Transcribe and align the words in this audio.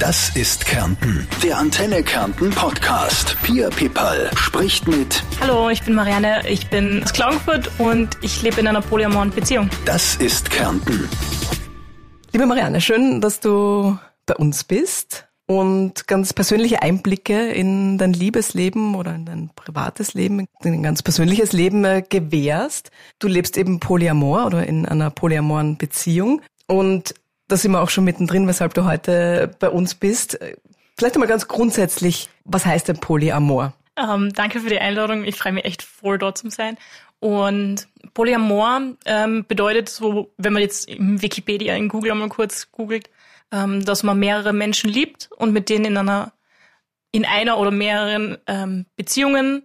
Das 0.00 0.34
ist 0.34 0.66
Kärnten, 0.66 1.28
der 1.40 1.56
Antenne 1.56 2.02
Kärnten 2.02 2.50
Podcast. 2.50 3.36
Pia 3.44 3.70
Pipal 3.70 4.28
spricht 4.34 4.88
mit. 4.88 5.22
Hallo, 5.40 5.70
ich 5.70 5.84
bin 5.84 5.94
Marianne, 5.94 6.42
ich 6.48 6.68
bin 6.68 7.00
aus 7.04 7.12
Klagenfurt 7.12 7.70
und 7.78 8.18
ich 8.20 8.42
lebe 8.42 8.60
in 8.60 8.66
einer 8.66 8.80
polyamoren 8.80 9.30
Beziehung. 9.30 9.70
Das 9.84 10.16
ist 10.16 10.50
Kärnten. 10.50 11.08
Liebe 12.32 12.44
Marianne, 12.44 12.80
schön, 12.80 13.20
dass 13.20 13.38
du 13.38 13.96
bei 14.26 14.34
uns 14.34 14.64
bist 14.64 15.28
und 15.46 16.08
ganz 16.08 16.32
persönliche 16.32 16.82
Einblicke 16.82 17.52
in 17.52 17.96
dein 17.96 18.14
Liebesleben 18.14 18.96
oder 18.96 19.14
in 19.14 19.26
dein 19.26 19.50
privates 19.54 20.14
Leben, 20.14 20.40
in 20.40 20.46
dein 20.60 20.82
ganz 20.82 21.04
persönliches 21.04 21.52
Leben 21.52 21.84
äh, 21.84 22.02
gewährst. 22.02 22.90
Du 23.20 23.28
lebst 23.28 23.56
eben 23.56 23.78
polyamor 23.78 24.46
oder 24.46 24.66
in 24.66 24.86
einer 24.86 25.10
polyamoren 25.10 25.76
Beziehung 25.76 26.42
und 26.66 27.14
da 27.48 27.56
sind 27.56 27.72
wir 27.72 27.82
auch 27.82 27.90
schon 27.90 28.04
mittendrin, 28.04 28.46
weshalb 28.46 28.74
du 28.74 28.84
heute 28.84 29.54
bei 29.58 29.68
uns 29.68 29.94
bist. 29.94 30.38
Vielleicht 30.96 31.14
einmal 31.14 31.28
ganz 31.28 31.48
grundsätzlich, 31.48 32.28
was 32.44 32.64
heißt 32.64 32.88
denn 32.88 32.98
Polyamor? 32.98 33.74
Ähm, 33.96 34.32
danke 34.32 34.60
für 34.60 34.68
die 34.68 34.78
Einladung. 34.78 35.24
Ich 35.24 35.36
freue 35.36 35.52
mich 35.52 35.64
echt 35.64 35.82
voll, 35.82 36.18
dort 36.18 36.38
zu 36.38 36.50
sein. 36.50 36.76
Und 37.20 37.88
Polyamor 38.12 38.80
ähm, 39.06 39.44
bedeutet 39.46 39.88
so, 39.88 40.32
wenn 40.36 40.52
man 40.52 40.62
jetzt 40.62 40.88
im 40.88 41.22
Wikipedia 41.22 41.74
in 41.74 41.88
Google 41.88 42.12
einmal 42.12 42.28
kurz 42.28 42.70
googelt, 42.70 43.08
ähm, 43.50 43.84
dass 43.84 44.02
man 44.02 44.18
mehrere 44.18 44.52
Menschen 44.52 44.90
liebt 44.90 45.30
und 45.36 45.52
mit 45.52 45.68
denen 45.68 45.84
in 45.86 45.96
einer, 45.96 46.32
in 47.12 47.24
einer 47.24 47.58
oder 47.58 47.70
mehreren 47.70 48.38
ähm, 48.46 48.86
Beziehungen 48.96 49.62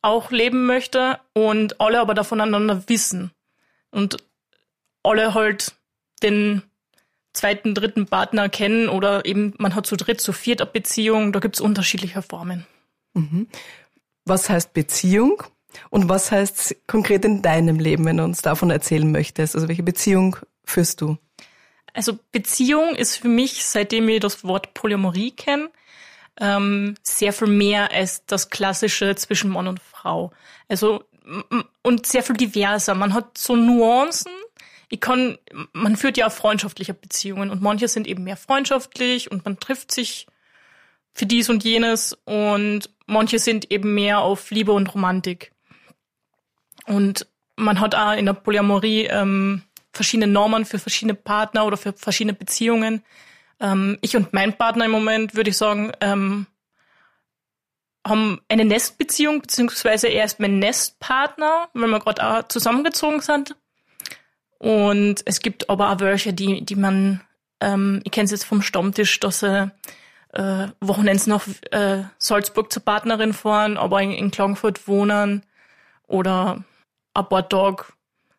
auch 0.00 0.30
leben 0.30 0.66
möchte 0.66 1.20
und 1.32 1.80
alle 1.80 2.00
aber 2.00 2.24
voneinander 2.24 2.88
wissen. 2.88 3.30
Und 3.90 4.16
alle 5.02 5.34
halt 5.34 5.72
den 6.22 6.62
zweiten, 7.32 7.74
dritten 7.74 8.06
Partner 8.06 8.48
kennen 8.48 8.88
oder 8.88 9.24
eben 9.24 9.54
man 9.58 9.74
hat 9.74 9.86
zu 9.86 9.96
dritt, 9.96 10.20
zu 10.20 10.32
viert 10.32 10.60
eine 10.60 10.70
Beziehung. 10.70 11.32
Da 11.32 11.40
gibt's 11.40 11.60
unterschiedliche 11.60 12.22
Formen. 12.22 12.66
Mhm. 13.14 13.48
Was 14.24 14.48
heißt 14.48 14.72
Beziehung 14.72 15.42
und 15.90 16.08
was 16.08 16.30
heißt 16.30 16.76
konkret 16.86 17.24
in 17.24 17.42
deinem 17.42 17.78
Leben, 17.78 18.04
wenn 18.04 18.18
du 18.18 18.24
uns 18.24 18.42
davon 18.42 18.70
erzählen 18.70 19.10
möchtest? 19.10 19.54
Also 19.54 19.68
welche 19.68 19.82
Beziehung 19.82 20.36
führst 20.64 21.00
du? 21.00 21.16
Also 21.94 22.18
Beziehung 22.30 22.94
ist 22.94 23.16
für 23.16 23.28
mich, 23.28 23.64
seitdem 23.64 24.08
ich 24.08 24.20
das 24.20 24.44
Wort 24.44 24.74
Polyamorie 24.74 25.32
kenne, 25.32 25.70
ähm, 26.40 26.94
sehr 27.02 27.32
viel 27.32 27.48
mehr 27.48 27.92
als 27.92 28.24
das 28.26 28.48
klassische 28.48 29.14
zwischen 29.16 29.50
Mann 29.50 29.68
und 29.68 29.80
Frau. 29.80 30.32
Also 30.68 31.04
und 31.82 32.06
sehr 32.06 32.22
viel 32.22 32.36
diverser. 32.36 32.94
Man 32.94 33.14
hat 33.14 33.38
so 33.38 33.56
Nuancen, 33.56 34.32
ich 34.92 35.00
kann, 35.00 35.38
man 35.72 35.96
führt 35.96 36.18
ja 36.18 36.28
freundschaftliche 36.28 36.92
Beziehungen 36.92 37.48
und 37.48 37.62
manche 37.62 37.88
sind 37.88 38.06
eben 38.06 38.24
mehr 38.24 38.36
freundschaftlich 38.36 39.30
und 39.30 39.42
man 39.42 39.58
trifft 39.58 39.90
sich 39.90 40.26
für 41.14 41.24
dies 41.24 41.48
und 41.48 41.64
jenes 41.64 42.12
und 42.26 42.90
manche 43.06 43.38
sind 43.38 43.70
eben 43.70 43.94
mehr 43.94 44.18
auf 44.18 44.50
Liebe 44.50 44.72
und 44.72 44.94
Romantik. 44.94 45.52
Und 46.84 47.26
man 47.56 47.80
hat 47.80 47.94
auch 47.94 48.12
in 48.12 48.26
der 48.26 48.34
Polyamorie 48.34 49.06
ähm, 49.06 49.62
verschiedene 49.94 50.30
Normen 50.30 50.66
für 50.66 50.78
verschiedene 50.78 51.14
Partner 51.14 51.64
oder 51.64 51.78
für 51.78 51.94
verschiedene 51.94 52.34
Beziehungen. 52.34 53.02
Ähm, 53.60 53.96
ich 54.02 54.14
und 54.14 54.34
mein 54.34 54.58
Partner 54.58 54.84
im 54.84 54.90
Moment, 54.90 55.34
würde 55.34 55.48
ich 55.48 55.56
sagen, 55.56 55.92
ähm, 56.02 56.46
haben 58.06 58.42
eine 58.50 58.66
Nestbeziehung, 58.66 59.40
beziehungsweise 59.40 60.08
er 60.08 60.26
ist 60.26 60.38
mein 60.38 60.58
Nestpartner, 60.58 61.70
weil 61.72 61.88
wir 61.88 62.00
gerade 62.00 62.26
auch 62.26 62.48
zusammengezogen 62.48 63.22
sind. 63.22 63.56
Und 64.62 65.22
es 65.24 65.40
gibt 65.40 65.68
aber 65.68 65.90
auch 65.90 65.98
welche, 65.98 66.32
die, 66.32 66.64
die 66.64 66.76
man, 66.76 67.20
ähm, 67.60 68.00
ich 68.04 68.12
kenne 68.12 68.26
es 68.26 68.30
jetzt 68.30 68.44
vom 68.44 68.62
Stammtisch, 68.62 69.18
dass 69.18 69.40
sie 69.40 69.72
äh, 70.34 70.68
Wochenends 70.80 71.26
nach 71.26 71.48
äh, 71.72 72.04
Salzburg 72.18 72.72
zur 72.72 72.84
Partnerin 72.84 73.32
fahren, 73.32 73.76
aber 73.76 74.00
in, 74.00 74.12
in 74.12 74.30
Klagenfurt 74.30 74.86
wohnen 74.86 75.42
oder 76.06 76.62
ein 77.12 77.28
paar 77.28 77.48
Tage 77.48 77.86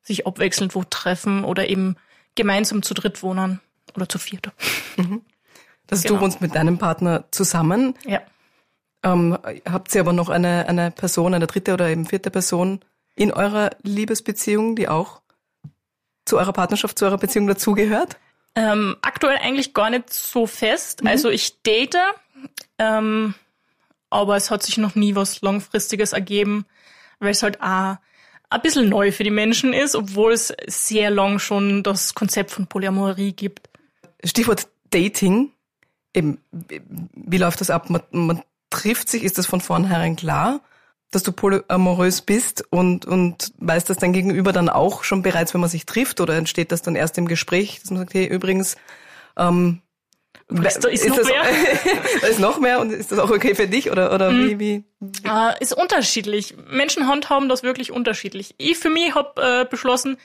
sich 0.02 0.26
abwechselnd 0.26 0.76
wo 0.76 0.86
treffen 0.86 1.44
oder 1.44 1.68
eben 1.68 1.98
gemeinsam 2.36 2.84
zu 2.84 2.94
dritt 2.94 3.22
wohnen 3.22 3.60
oder 3.94 4.08
zu 4.08 4.18
viert. 4.18 4.50
Mhm. 4.96 5.24
Das 5.88 6.04
genau. 6.04 6.16
du 6.16 6.22
wohnst 6.22 6.40
mit 6.40 6.56
deinem 6.56 6.78
Partner 6.78 7.26
zusammen. 7.32 7.96
Ja. 8.06 8.22
Ähm, 9.04 9.38
habt 9.70 9.94
ihr 9.94 10.00
aber 10.00 10.14
noch 10.14 10.30
eine, 10.30 10.70
eine 10.70 10.90
Person, 10.90 11.34
eine 11.34 11.48
dritte 11.48 11.74
oder 11.74 11.90
eben 11.90 12.06
vierte 12.06 12.32
Person 12.32 12.80
in 13.14 13.34
eurer 13.34 13.72
Liebesbeziehung, 13.82 14.78
die 14.78 14.88
auch 14.88 15.23
zu 16.26 16.38
eurer 16.38 16.54
Partnerschaft, 16.54 16.98
zu 16.98 17.06
eurer 17.06 17.18
Beziehung 17.18 17.48
dazugehört? 17.48 18.18
Ähm, 18.56 18.98
aktuell 19.02 19.38
eigentlich 19.38 19.74
gar 19.74 19.90
nicht 19.90 20.14
so 20.14 20.46
fest. 20.46 21.02
Mhm. 21.02 21.08
Also 21.08 21.30
ich 21.30 21.62
date, 21.64 21.98
ähm, 22.78 23.34
aber 24.10 24.36
es 24.36 24.52
hat 24.52 24.64
sich 24.64 24.78
noch 24.78 24.96
nie 24.96 25.16
was 25.16 25.42
Langfristiges 25.42 26.14
ergeben, 26.14 26.66
weil 27.20 27.32
es 27.32 27.44
halt 27.44 27.62
auch 27.62 27.98
ein 28.50 28.62
bisschen 28.62 28.90
neu 28.90 29.12
für 29.12 29.24
die 29.24 29.32
Menschen 29.32 29.74
ist, 29.74 29.96
obwohl 29.96 30.34
es 30.34 30.54
sehr 30.68 31.10
lang 31.10 31.40
schon 31.40 31.82
das 31.82 32.14
Konzept 32.14 32.52
von 32.52 32.68
Polyamorie 32.68 33.34
gibt. 33.34 33.70
Stichwort 34.24 34.68
Dating. 34.92 35.52
Eben, 36.14 36.38
wie 36.52 37.38
läuft 37.38 37.62
das 37.62 37.72
ab? 37.72 37.90
Man, 37.90 38.04
man 38.12 38.44
trifft 38.70 39.10
sich, 39.10 39.24
ist 39.24 39.40
das 39.40 39.48
von 39.48 39.62
vornherein 39.62 40.16
klar? 40.16 40.62
Dass 41.16 41.24
du 41.24 41.32
polyamorös 41.32 42.22
bist 42.22 42.64
und, 42.70 43.06
und 43.06 43.54
weiß 43.58 43.86
das 43.86 43.98
dein 43.98 44.14
Gegenüber 44.14 44.52
dann 44.52 44.70
auch 44.70 45.04
schon 45.04 45.22
bereits, 45.22 45.54
wenn 45.54 45.62
man 45.62 45.70
sich 45.70 45.86
trifft 45.86 46.22
oder 46.22 46.36
entsteht 46.36 46.72
das 46.72 46.82
dann 46.82 46.96
erst 46.96 47.18
im 47.18 47.28
Gespräch, 47.28 47.80
dass 47.82 47.92
man 47.92 48.00
sagt, 48.00 48.14
hey, 48.14 48.26
übrigens, 48.26 48.76
ähm, 49.38 49.82
Weißt 50.50 50.84
du, 50.84 50.90
ist, 50.90 51.06
ist 51.06 51.10
noch 51.10 51.18
das, 51.18 51.28
mehr? 51.28 51.44
da 52.22 52.28
ist 52.28 52.40
noch 52.40 52.60
mehr 52.60 52.80
und 52.80 52.92
ist 52.92 53.12
das 53.12 53.20
auch 53.20 53.32
okay 53.32 53.56
für 53.56 53.68
dich 53.68 53.90
oder, 53.90 54.14
oder 54.14 54.32
mhm. 54.32 54.60
wie, 54.60 54.84
wie? 55.00 55.28
Äh, 55.28 55.64
ist 55.64 55.74
unterschiedlich. 55.74 56.56
Menschen 56.70 57.08
handhaben 57.08 57.50
das 57.50 57.64
wirklich 57.64 57.92
unterschiedlich. 57.92 58.54
Ich 58.58 58.78
für 58.78 58.90
mich 58.90 59.16
habe 59.16 59.42
äh, 59.42 59.66
beschlossen, 59.66 60.18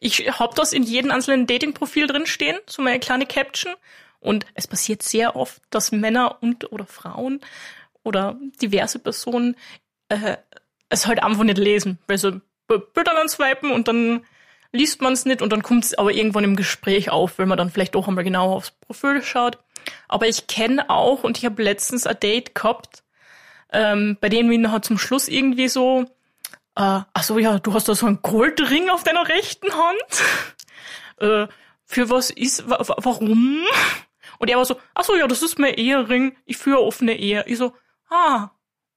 ich 0.00 0.30
habe 0.38 0.54
das 0.54 0.72
in 0.72 0.82
jedem 0.82 1.10
einzelnen 1.10 1.46
Dating-Profil 1.46 2.06
drinstehen, 2.06 2.58
so 2.66 2.82
meine 2.82 3.00
kleine 3.00 3.26
Caption. 3.26 3.74
Und 4.18 4.46
es 4.54 4.66
passiert 4.66 5.02
sehr 5.02 5.36
oft, 5.36 5.62
dass 5.70 5.92
Männer 5.92 6.38
und 6.40 6.72
oder 6.72 6.86
Frauen 6.86 7.40
oder 8.02 8.38
diverse 8.62 8.98
Personen 8.98 9.56
äh, 10.08 10.36
es 10.88 11.06
halt 11.06 11.22
einfach 11.22 11.44
nicht 11.44 11.58
lesen. 11.58 11.98
Weil 12.06 12.18
so 12.18 12.40
Bilder 12.68 13.14
dann 13.14 13.28
swipen 13.28 13.70
und 13.70 13.88
dann 13.88 14.24
liest 14.72 15.00
man 15.00 15.12
es 15.12 15.24
nicht 15.24 15.42
und 15.42 15.52
dann 15.52 15.62
kommt 15.62 15.84
es 15.84 15.94
aber 15.94 16.12
irgendwann 16.12 16.44
im 16.44 16.56
Gespräch 16.56 17.10
auf, 17.10 17.38
wenn 17.38 17.48
man 17.48 17.58
dann 17.58 17.70
vielleicht 17.70 17.96
auch 17.96 18.08
einmal 18.08 18.24
genau 18.24 18.54
aufs 18.54 18.72
Profil 18.72 19.22
schaut. 19.22 19.58
Aber 20.08 20.26
ich 20.26 20.46
kenne 20.46 20.90
auch 20.90 21.24
und 21.24 21.38
ich 21.38 21.44
habe 21.44 21.62
letztens 21.62 22.06
ein 22.06 22.18
Date 22.20 22.54
gehabt, 22.54 23.04
ähm, 23.72 24.16
bei 24.20 24.28
dem 24.28 24.50
wir 24.50 24.72
hat 24.72 24.84
zum 24.84 24.98
Schluss 24.98 25.28
irgendwie 25.28 25.68
so, 25.68 26.02
äh, 26.76 27.00
ach 27.12 27.22
so 27.22 27.38
ja, 27.38 27.58
du 27.58 27.72
hast 27.74 27.88
da 27.88 27.94
so 27.94 28.06
einen 28.06 28.22
Goldring 28.22 28.90
auf 28.90 29.04
deiner 29.04 29.28
rechten 29.28 29.72
Hand. 29.72 30.22
äh, 31.18 31.46
für 31.84 32.10
was 32.10 32.30
ist, 32.30 32.64
warum? 32.68 33.64
Und 34.38 34.50
er 34.50 34.58
war 34.58 34.64
so, 34.64 34.76
ach 34.94 35.04
so 35.04 35.14
ja, 35.14 35.28
das 35.28 35.42
ist 35.42 35.58
mein 35.58 35.74
Ehering, 35.74 36.36
ich 36.44 36.56
führe 36.56 36.82
offene 36.82 37.16
Ehe. 37.16 37.44
Ich 37.46 37.58
so, 37.58 37.72
ah, 38.10 38.50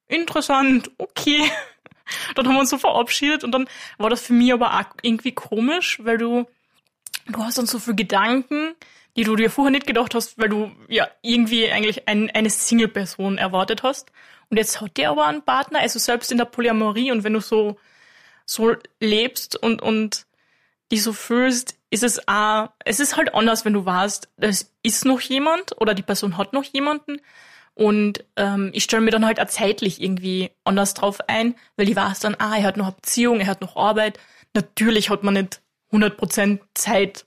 interessant, 0.09 0.91
okay. 0.97 1.49
Dann 2.35 2.47
haben 2.47 2.55
wir 2.55 2.61
uns 2.61 2.71
so 2.71 2.79
verabschiedet 2.79 3.43
und 3.43 3.51
dann 3.51 3.69
war 3.99 4.09
das 4.09 4.21
für 4.21 4.33
mich 4.33 4.51
aber 4.51 4.73
auch 4.73 4.85
irgendwie 5.03 5.31
komisch, 5.31 5.99
weil 6.03 6.17
du, 6.17 6.47
du 7.27 7.43
hast 7.43 7.59
dann 7.59 7.67
so 7.67 7.77
viele 7.77 7.97
Gedanken, 7.97 8.73
die 9.15 9.23
du 9.25 9.35
dir 9.35 9.51
vorher 9.51 9.69
nicht 9.69 9.85
gedacht 9.85 10.15
hast, 10.15 10.39
weil 10.39 10.49
du 10.49 10.71
ja 10.87 11.07
irgendwie 11.21 11.69
eigentlich 11.69 12.07
ein, 12.07 12.31
eine 12.31 12.49
Single-Person 12.49 13.37
erwartet 13.37 13.83
hast. 13.83 14.11
Und 14.49 14.57
jetzt 14.57 14.81
hat 14.81 14.97
der 14.97 15.11
aber 15.11 15.27
einen 15.27 15.43
Partner, 15.43 15.81
also 15.81 15.99
selbst 15.99 16.31
in 16.31 16.39
der 16.39 16.45
Polyamorie 16.45 17.11
und 17.11 17.23
wenn 17.23 17.33
du 17.33 17.41
so, 17.41 17.77
so 18.45 18.75
lebst 18.99 19.55
und, 19.55 19.83
und 19.83 20.25
dich 20.91 21.03
so 21.03 21.13
fühlst, 21.13 21.77
ist 21.91 22.03
es 22.03 22.27
auch, 22.27 22.69
es 22.85 22.99
ist 22.99 23.17
halt 23.17 23.35
anders, 23.35 23.65
wenn 23.65 23.73
du 23.73 23.85
weißt, 23.85 24.29
es 24.37 24.73
ist 24.81 25.05
noch 25.05 25.21
jemand 25.21 25.79
oder 25.79 25.93
die 25.93 26.01
Person 26.01 26.37
hat 26.37 26.53
noch 26.53 26.63
jemanden 26.63 27.21
und 27.79 28.25
ähm, 28.35 28.71
ich 28.73 28.83
stelle 28.83 29.03
mir 29.03 29.11
dann 29.11 29.25
halt 29.25 29.39
auch 29.39 29.47
zeitlich 29.47 30.01
irgendwie 30.01 30.51
anders 30.65 30.93
drauf 30.95 31.19
ein, 31.27 31.55
weil 31.77 31.87
ich 31.87 31.95
weiß 31.95 32.19
dann, 32.19 32.35
ah, 32.37 32.57
er 32.57 32.63
hat 32.63 32.75
noch 32.75 32.87
eine 32.87 32.95
Beziehung, 32.95 33.39
er 33.39 33.47
hat 33.47 33.61
noch 33.61 33.77
Arbeit. 33.77 34.19
Natürlich 34.53 35.09
hat 35.09 35.23
man 35.23 35.35
nicht 35.35 35.61
100% 35.93 36.59
Zeit 36.73 37.25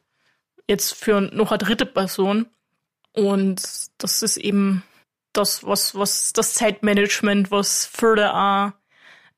jetzt 0.68 0.92
für 0.92 1.22
noch 1.22 1.52
eine 1.52 1.58
dritte 1.58 1.86
Person. 1.86 2.50
Und 3.14 3.62
das 3.96 4.22
ist 4.22 4.36
eben 4.36 4.82
das, 5.32 5.64
was, 5.64 5.94
was 5.94 6.34
das 6.34 6.52
Zeitmanagement, 6.52 7.50
was 7.50 7.86
Förder 7.86 8.34
auch 8.34 8.72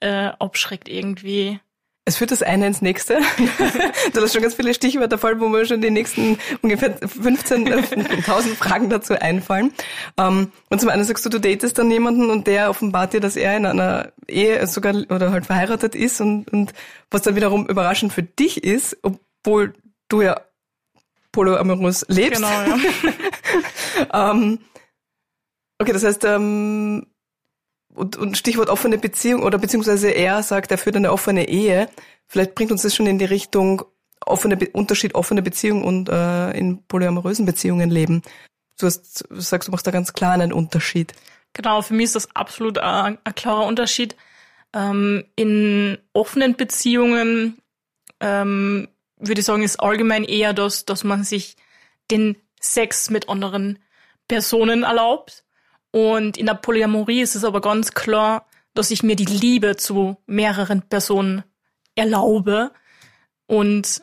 äh, 0.01 0.33
abschreckt 0.41 0.89
irgendwie. 0.89 1.61
Es 2.06 2.17
führt 2.17 2.31
das 2.31 2.43
eine 2.43 2.67
ins 2.67 2.83
nächste. 2.83 3.19
du 4.12 4.21
hast 4.21 4.33
schon 4.35 4.43
ganz 4.43 4.55
viele 4.55 4.75
Stichwörter 4.75 5.17
voll, 5.17 5.41
wo 5.41 5.49
mir 5.49 5.65
schon 5.65 5.81
die 5.81 5.91
nächsten 5.91 6.39
ungefähr 6.61 6.99
15.000 7.01 8.55
Fragen 8.56 8.91
dazu 8.91 9.15
einfallen. 9.15 9.73
Ähm, 10.19 10.53
und 10.69 10.81
zum 10.81 10.91
einen 10.91 11.05
sagst 11.05 11.25
du, 11.25 11.31
du 11.31 11.41
datest 11.41 11.79
dann 11.79 11.91
jemanden 11.91 12.29
und 12.29 12.47
der 12.47 12.69
offenbart 12.69 13.15
dir, 13.15 13.21
dass 13.21 13.37
er 13.37 13.56
in 13.56 13.65
einer 13.65 14.12
Ehe 14.29 14.67
sogar 14.67 14.95
oder 14.95 15.33
halt 15.33 15.47
verheiratet 15.47 15.95
ist 15.95 16.21
und, 16.21 16.53
und 16.53 16.75
was 17.11 17.23
dann 17.23 17.37
wiederum 17.37 17.67
überraschend 17.67 18.12
für 18.12 18.23
dich 18.23 18.62
ist, 18.62 18.99
obwohl 19.03 19.73
du 20.09 20.21
ja 20.21 20.41
polyamorös 21.33 22.05
lebst. 22.09 22.43
Genau, 22.43 22.77
ja. 24.12 24.31
ähm, 24.31 24.59
Okay, 25.81 25.93
das 25.93 26.05
heißt, 26.05 26.25
ähm, 26.25 27.06
und, 27.94 28.17
und 28.17 28.37
Stichwort 28.37 28.69
offene 28.69 28.99
Beziehung 28.99 29.43
oder 29.43 29.58
beziehungsweise 29.58 30.11
er 30.11 30.43
sagt, 30.43 30.70
er 30.70 30.79
führt 30.79 30.96
eine 30.96 31.12
offene 31.12 31.49
Ehe. 31.49 31.88
Vielleicht 32.26 32.55
bringt 32.55 32.73
uns 32.73 32.82
das 32.82 32.94
schon 32.94 33.06
in 33.06 33.19
die 33.19 33.25
Richtung 33.25 33.82
offene 34.26 34.58
Unterschied 34.73 35.14
offene 35.14 35.43
Beziehung 35.43 35.85
und 35.85 36.08
äh, 36.08 36.50
in 36.52 36.82
polyamorösen 36.87 37.46
Beziehungen 37.46 37.91
leben. 37.91 38.23
Du, 38.79 38.87
hast, 38.87 39.25
du 39.29 39.41
sagst, 39.41 39.69
du 39.69 39.73
machst 39.73 39.87
da 39.87 39.91
ganz 39.91 40.12
klar 40.12 40.32
einen 40.32 40.52
Unterschied. 40.52 41.12
Genau, 41.52 41.82
für 41.82 41.94
mich 41.94 42.05
ist 42.05 42.17
das 42.17 42.35
absolut 42.35 42.79
ein, 42.79 43.19
ein 43.23 43.35
klarer 43.35 43.67
Unterschied. 43.67 44.17
Ähm, 44.73 45.25
in 45.37 45.99
offenen 46.12 46.56
Beziehungen 46.56 47.58
ähm, 48.20 48.88
würde 49.19 49.41
ich 49.41 49.46
sagen, 49.46 49.62
ist 49.62 49.81
allgemein 49.81 50.25
eher 50.25 50.52
das, 50.52 50.85
dass 50.85 51.05
man 51.05 51.25
sich 51.25 51.56
den 52.11 52.37
Sex 52.61 53.11
mit 53.11 53.29
anderen 53.29 53.79
Personen 54.26 54.82
erlaubt. 54.82 55.44
Und 55.94 56.37
in 56.37 56.46
der 56.46 56.55
Polyamorie 56.55 57.20
ist 57.20 57.37
es 57.37 57.44
aber 57.44 57.61
ganz 57.61 57.93
klar, 57.93 58.49
dass 58.75 58.91
ich 58.91 59.05
mir 59.05 59.14
die 59.14 59.26
Liebe 59.26 59.76
zu 59.76 60.17
mehreren 60.26 60.82
Personen 60.82 61.44
erlaube 61.94 62.73
und 63.46 64.02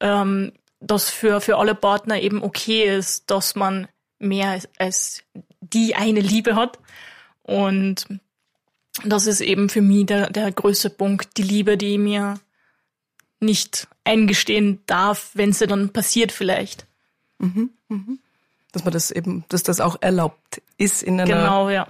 ähm, 0.00 0.52
das 0.78 1.08
für, 1.08 1.40
für 1.40 1.56
alle 1.56 1.74
Partner 1.74 2.20
eben 2.20 2.42
okay 2.42 2.94
ist, 2.98 3.30
dass 3.30 3.54
man 3.54 3.88
mehr 4.18 4.50
als, 4.50 4.68
als 4.76 5.22
die 5.60 5.94
eine 5.94 6.20
Liebe 6.20 6.54
hat. 6.54 6.78
Und 7.42 8.06
das 9.02 9.26
ist 9.26 9.40
eben 9.40 9.70
für 9.70 9.80
mich 9.80 10.04
der, 10.04 10.28
der 10.28 10.52
größte 10.52 10.90
Punkt, 10.90 11.38
die 11.38 11.44
Liebe, 11.44 11.78
die 11.78 11.96
mir 11.96 12.38
nicht 13.40 13.88
eingestehen 14.04 14.82
darf, 14.84 15.30
wenn 15.32 15.54
sie 15.54 15.66
dann 15.66 15.94
passiert 15.94 16.30
vielleicht. 16.30 16.86
Mhm, 17.38 17.70
mhm. 17.88 18.18
Dass 18.76 18.84
man 18.84 18.92
das 18.92 19.10
eben, 19.10 19.44
dass 19.48 19.62
das 19.62 19.80
auch 19.80 19.96
erlaubt 20.02 20.60
ist 20.76 21.02
in 21.02 21.18
einer 21.18 21.24
genau, 21.24 21.70
ja. 21.70 21.88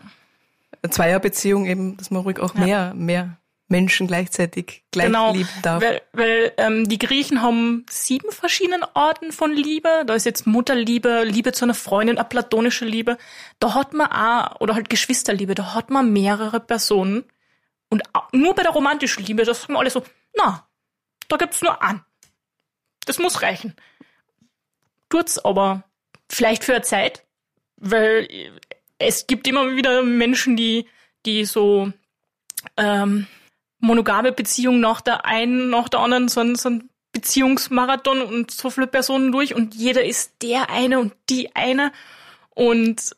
Zweierbeziehung 0.88 1.66
eben, 1.66 1.96
dass 1.96 2.12
man 2.12 2.22
ruhig 2.22 2.38
auch 2.38 2.54
mehr, 2.54 2.66
ja. 2.68 2.94
mehr 2.94 3.38
Menschen 3.66 4.06
gleichzeitig 4.06 4.84
gleich 4.92 5.06
genau, 5.06 5.32
lieben 5.32 5.48
darf. 5.62 5.82
Weil, 5.82 6.02
weil 6.12 6.52
ähm, 6.58 6.88
die 6.88 6.98
Griechen 6.98 7.42
haben 7.42 7.84
sieben 7.90 8.30
verschiedene 8.30 8.94
Arten 8.94 9.32
von 9.32 9.52
Liebe. 9.52 10.04
Da 10.06 10.14
ist 10.14 10.26
jetzt 10.26 10.46
Mutterliebe, 10.46 11.24
Liebe 11.24 11.50
zu 11.50 11.64
einer 11.64 11.74
Freundin, 11.74 12.18
eine 12.18 12.28
platonische 12.28 12.84
Liebe. 12.84 13.18
Da 13.58 13.74
hat 13.74 13.92
man 13.92 14.06
auch, 14.12 14.60
oder 14.60 14.76
halt 14.76 14.88
Geschwisterliebe, 14.88 15.56
da 15.56 15.74
hat 15.74 15.90
man 15.90 16.12
mehrere 16.12 16.60
Personen. 16.60 17.24
Und 17.88 18.04
nur 18.30 18.54
bei 18.54 18.62
der 18.62 18.70
romantischen 18.70 19.24
Liebe, 19.24 19.44
das 19.44 19.68
wir 19.68 19.76
alle 19.76 19.90
so, 19.90 20.04
na, 20.36 20.68
da 21.26 21.36
gibt's 21.36 21.62
nur 21.62 21.82
an. 21.82 22.04
Das 23.06 23.18
muss 23.18 23.42
reichen. 23.42 23.74
Tut's 25.08 25.44
aber 25.44 25.82
vielleicht 26.30 26.64
für 26.64 26.74
eine 26.74 26.82
Zeit, 26.82 27.24
weil 27.76 28.28
es 28.98 29.26
gibt 29.26 29.46
immer 29.46 29.76
wieder 29.76 30.02
Menschen, 30.02 30.56
die, 30.56 30.86
die 31.24 31.44
so 31.44 31.92
ähm, 32.76 33.26
monogame 33.78 34.32
Beziehung 34.32 34.80
nach 34.80 35.00
der 35.00 35.24
einen, 35.24 35.70
nach 35.70 35.88
der 35.88 36.00
anderen, 36.00 36.28
so 36.28 36.40
ein, 36.40 36.56
so 36.56 36.70
ein 36.70 36.88
Beziehungsmarathon 37.12 38.22
und 38.22 38.50
so 38.50 38.70
viele 38.70 38.86
Personen 38.86 39.32
durch 39.32 39.54
und 39.54 39.74
jeder 39.74 40.04
ist 40.04 40.42
der 40.42 40.70
eine 40.70 40.98
und 40.98 41.14
die 41.30 41.54
eine. 41.54 41.92
Und 42.50 43.16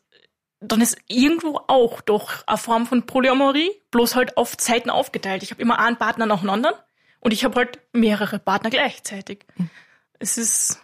dann 0.60 0.80
ist 0.80 0.98
irgendwo 1.08 1.60
auch 1.66 2.00
doch 2.00 2.46
eine 2.46 2.58
Form 2.58 2.86
von 2.86 3.06
Polyamorie, 3.06 3.70
bloß 3.90 4.16
halt 4.16 4.36
auf 4.36 4.56
Zeiten 4.56 4.90
aufgeteilt. 4.90 5.42
Ich 5.42 5.50
habe 5.50 5.62
immer 5.62 5.78
einen 5.78 5.96
Partner 5.96 6.26
nach 6.26 6.40
dem 6.40 6.50
anderen 6.50 6.76
und 7.20 7.32
ich 7.32 7.44
habe 7.44 7.56
halt 7.56 7.80
mehrere 7.92 8.38
Partner 8.38 8.70
gleichzeitig. 8.70 9.44
Mhm. 9.56 9.70
Es 10.18 10.38
ist, 10.38 10.80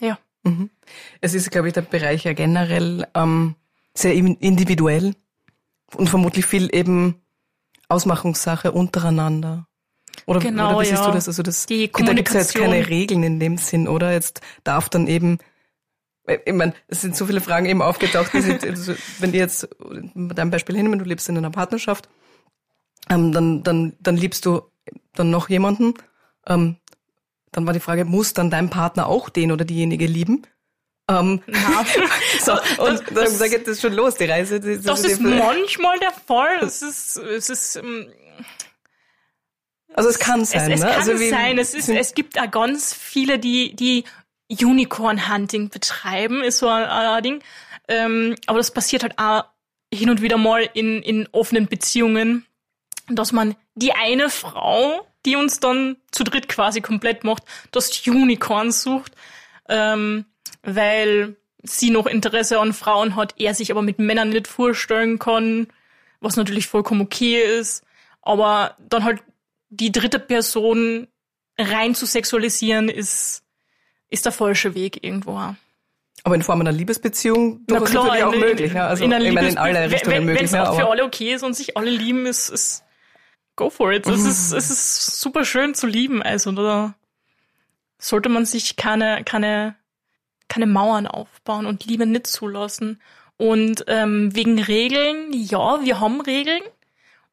ja. 0.00 0.18
Mhm. 0.48 0.70
Es 1.20 1.34
ist, 1.34 1.50
glaube 1.50 1.68
ich, 1.68 1.74
der 1.74 1.82
Bereich 1.82 2.24
ja 2.24 2.32
generell 2.32 3.06
ähm, 3.14 3.54
sehr 3.94 4.14
individuell 4.14 5.14
und 5.96 6.08
vermutlich 6.08 6.46
viel 6.46 6.74
eben 6.74 7.16
Ausmachungssache 7.88 8.72
untereinander. 8.72 9.66
Oder, 10.26 10.40
genau, 10.40 10.70
oder 10.70 10.80
wie 10.80 10.90
ja. 10.90 10.96
siehst 10.96 11.08
du 11.08 11.12
das? 11.12 11.28
Also 11.28 11.42
das 11.42 11.66
Die 11.66 11.90
da 11.90 12.12
gibt 12.12 12.28
es 12.28 12.34
jetzt 12.34 12.54
keine 12.54 12.88
Regeln 12.88 13.22
in 13.22 13.40
dem 13.40 13.56
Sinn, 13.56 13.88
oder? 13.88 14.12
Jetzt 14.12 14.40
darf 14.64 14.88
dann 14.88 15.06
eben, 15.06 15.38
ich 16.26 16.52
meine, 16.52 16.74
es 16.88 17.00
sind 17.00 17.16
so 17.16 17.26
viele 17.26 17.40
Fragen 17.40 17.66
eben 17.66 17.80
aufgetaucht, 17.80 18.32
die 18.34 18.42
sind, 18.42 18.64
also 18.64 18.94
wenn 19.20 19.32
du 19.32 19.38
jetzt 19.38 19.68
mit 20.14 20.36
deinem 20.36 20.50
Beispiel 20.50 20.76
hin, 20.76 20.90
wenn 20.90 20.98
du 20.98 21.04
lebst 21.04 21.28
in 21.28 21.38
einer 21.38 21.50
Partnerschaft, 21.50 22.08
ähm, 23.08 23.32
dann, 23.32 23.62
dann, 23.62 23.94
dann 24.00 24.16
liebst 24.16 24.44
du 24.44 24.62
dann 25.14 25.30
noch 25.30 25.48
jemanden, 25.48 25.94
ähm, 26.46 26.76
dann 27.52 27.66
war 27.66 27.72
die 27.72 27.80
Frage, 27.80 28.04
muss 28.04 28.32
dann 28.32 28.50
dein 28.50 28.70
Partner 28.70 29.06
auch 29.06 29.28
den 29.28 29.52
oder 29.52 29.64
diejenige 29.64 30.06
lieben? 30.06 30.46
Ähm, 31.10 31.42
so, 32.40 32.52
und 32.82 33.02
das, 33.14 33.38
da 33.38 33.48
geht 33.48 33.66
es 33.66 33.80
schon 33.80 33.94
los, 33.94 34.16
die 34.16 34.24
Reise. 34.24 34.60
Die, 34.60 34.80
das 34.80 35.04
ist 35.04 35.20
manchmal 35.20 35.98
der 35.98 36.12
Fall. 36.12 36.58
Es 36.62 36.82
ist, 36.82 37.16
es 37.16 37.48
ist, 37.48 37.76
ähm, 37.76 38.12
also 39.94 40.10
es 40.10 40.18
kann 40.18 40.44
sein, 40.44 40.70
es, 40.70 40.80
es 40.80 40.84
ne? 40.84 40.90
kann 40.90 41.00
also 41.00 41.16
sein. 41.16 41.58
Es 41.58 41.74
ist, 41.74 41.88
es 41.88 42.14
gibt 42.14 42.38
auch 42.38 42.50
ganz 42.50 42.92
viele, 42.92 43.38
die, 43.38 43.74
die 43.74 44.04
Unicorn 44.48 45.32
Hunting 45.32 45.70
betreiben, 45.70 46.42
ist 46.42 46.58
so 46.58 46.68
ein, 46.68 46.84
ein 46.84 47.22
Ding. 47.22 47.42
Ähm, 47.88 48.34
aber 48.46 48.58
das 48.58 48.70
passiert 48.70 49.02
halt 49.02 49.18
auch 49.18 49.44
hin 49.92 50.10
und 50.10 50.20
wieder 50.20 50.36
mal 50.36 50.68
in, 50.74 51.02
in 51.02 51.26
offenen 51.32 51.66
Beziehungen, 51.66 52.46
dass 53.08 53.32
man 53.32 53.56
die 53.74 53.92
eine 53.92 54.28
Frau, 54.28 55.07
die 55.26 55.36
uns 55.36 55.60
dann 55.60 55.96
zu 56.10 56.24
dritt 56.24 56.48
quasi 56.48 56.80
komplett 56.80 57.24
macht, 57.24 57.42
das 57.70 58.06
Unicorn 58.06 58.72
sucht. 58.72 59.12
Ähm, 59.68 60.24
weil 60.62 61.36
sie 61.62 61.90
noch 61.90 62.06
Interesse 62.06 62.58
an 62.60 62.72
Frauen 62.72 63.16
hat, 63.16 63.34
er 63.38 63.54
sich 63.54 63.70
aber 63.70 63.82
mit 63.82 63.98
Männern 63.98 64.30
nicht 64.30 64.48
vorstellen 64.48 65.18
kann, 65.18 65.68
was 66.20 66.36
natürlich 66.36 66.66
vollkommen 66.66 67.00
okay 67.02 67.42
ist, 67.42 67.84
aber 68.22 68.76
dann 68.78 69.04
halt 69.04 69.22
die 69.70 69.92
dritte 69.92 70.18
Person 70.18 71.08
rein 71.58 71.94
zu 71.94 72.06
sexualisieren 72.06 72.88
ist 72.88 73.44
ist 74.10 74.24
der 74.24 74.32
falsche 74.32 74.74
Weg 74.74 75.04
irgendwo. 75.04 75.38
Aber 76.24 76.34
in 76.34 76.42
Form 76.42 76.60
einer 76.60 76.72
Liebesbeziehung 76.72 77.60
Na 77.68 77.80
klar, 77.80 78.04
natürlich 78.04 78.24
auch 78.24 78.32
in, 78.32 78.40
möglich. 78.40 78.72
Ja? 78.72 78.88
Also 78.88 79.04
in, 79.04 79.12
ich 79.12 79.32
meine, 79.32 79.48
in 79.48 79.58
alle 79.58 79.90
Richtungen 79.90 80.16
wenn, 80.16 80.24
möglich. 80.24 80.50
Wenn 80.50 80.60
es 80.60 80.68
auch 80.68 80.78
für 80.78 80.88
alle 80.88 81.04
okay 81.04 81.34
ist 81.34 81.42
und 81.42 81.54
sich 81.54 81.76
alle 81.76 81.90
lieben, 81.90 82.24
ist, 82.24 82.48
ist 82.48 82.84
go 83.58 83.68
for 83.68 83.92
it. 83.92 84.06
Es 84.06 84.24
ist, 84.24 84.52
es 84.52 84.70
ist 84.70 85.20
super 85.20 85.44
schön 85.44 85.74
zu 85.74 85.86
lieben. 85.86 86.22
Also 86.22 86.52
da 86.52 86.94
sollte 87.98 88.28
man 88.28 88.46
sich 88.46 88.76
keine, 88.76 89.22
keine 89.24 89.76
keine 90.48 90.66
Mauern 90.66 91.06
aufbauen 91.06 91.66
und 91.66 91.84
Liebe 91.84 92.06
nicht 92.06 92.26
zulassen. 92.26 93.00
Und 93.36 93.84
ähm, 93.86 94.34
wegen 94.34 94.58
Regeln, 94.58 95.32
ja, 95.32 95.84
wir 95.84 96.00
haben 96.00 96.20
Regeln. 96.20 96.62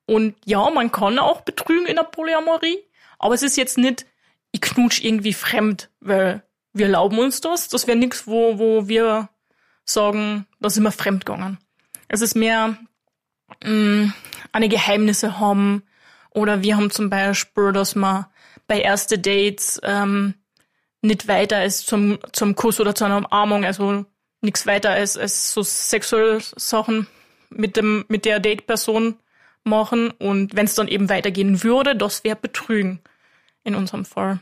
Und 0.05 0.35
ja, 0.45 0.69
man 0.69 0.91
kann 0.91 1.17
auch 1.17 1.41
betrügen 1.41 1.87
in 1.87 1.95
der 1.95 2.03
Polyamorie. 2.03 2.77
Aber 3.17 3.33
es 3.33 3.41
ist 3.41 3.57
jetzt 3.57 3.77
nicht, 3.77 4.05
ich 4.51 4.61
knutsch 4.61 5.03
irgendwie 5.03 5.33
fremd, 5.33 5.89
weil 5.99 6.43
wir 6.73 6.85
erlauben 6.85 7.17
uns 7.17 7.41
das. 7.41 7.69
Das 7.69 7.87
wäre 7.87 7.97
nichts, 7.97 8.27
wo, 8.27 8.59
wo 8.59 8.87
wir 8.87 9.29
sagen, 9.83 10.45
da 10.59 10.69
sind 10.69 10.83
wir 10.83 10.91
fremdgegangen. 10.91 11.57
Es 12.07 12.21
ist 12.21 12.35
mehr 12.35 12.77
mh, 13.63 13.71
mm, 13.71 14.13
eine 14.51 14.69
Geheimnisse 14.69 15.39
haben. 15.39 15.83
Oder 16.35 16.61
wir 16.61 16.75
haben 16.75 16.91
zum 16.91 17.09
Beispiel, 17.09 17.71
dass 17.71 17.95
wir 17.95 18.29
bei 18.67 18.81
erste 18.81 19.17
Dates 19.17 19.79
ähm, 19.83 20.33
nicht 21.01 21.29
weiter 21.29 21.57
als 21.57 21.85
zum, 21.85 22.19
zum 22.33 22.55
Kuss 22.55 22.79
oder 22.81 22.93
zu 22.93 23.05
einer 23.05 23.17
Umarmung, 23.17 23.63
also 23.63 24.05
nichts 24.41 24.67
weiter 24.67 24.91
als, 24.91 25.17
als 25.17 25.53
so 25.53 25.63
sexuelle 25.63 26.41
Sachen 26.41 27.07
mit 27.49 27.77
dem, 27.77 28.03
mit 28.09 28.25
der 28.25 28.41
Date-Person 28.41 29.15
machen. 29.63 30.11
Und 30.11 30.55
wenn 30.55 30.65
es 30.65 30.75
dann 30.75 30.89
eben 30.89 31.07
weitergehen 31.07 31.63
würde, 31.63 31.95
das 31.95 32.25
wäre 32.25 32.35
Betrügen 32.35 32.99
in 33.63 33.73
unserem 33.73 34.03
Fall. 34.03 34.39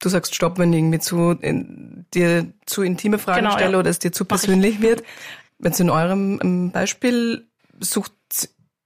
Du 0.00 0.08
sagst 0.08 0.34
Stopp, 0.34 0.58
wenn 0.58 0.72
ich 0.72 0.78
irgendwie 0.78 1.00
zu, 1.00 1.32
in, 1.32 2.06
dir 2.14 2.50
zu 2.64 2.82
intime 2.82 3.18
Fragen 3.18 3.44
genau, 3.44 3.56
stelle 3.56 3.72
ja. 3.72 3.78
oder 3.78 3.90
es 3.90 3.98
dir 3.98 4.12
zu 4.12 4.24
persönlich 4.24 4.80
wird. 4.80 5.02
Wenn 5.58 5.72
es 5.72 5.80
in 5.80 5.90
eurem 5.90 6.40
ähm, 6.42 6.70
Beispiel 6.70 7.46
sucht 7.78 8.12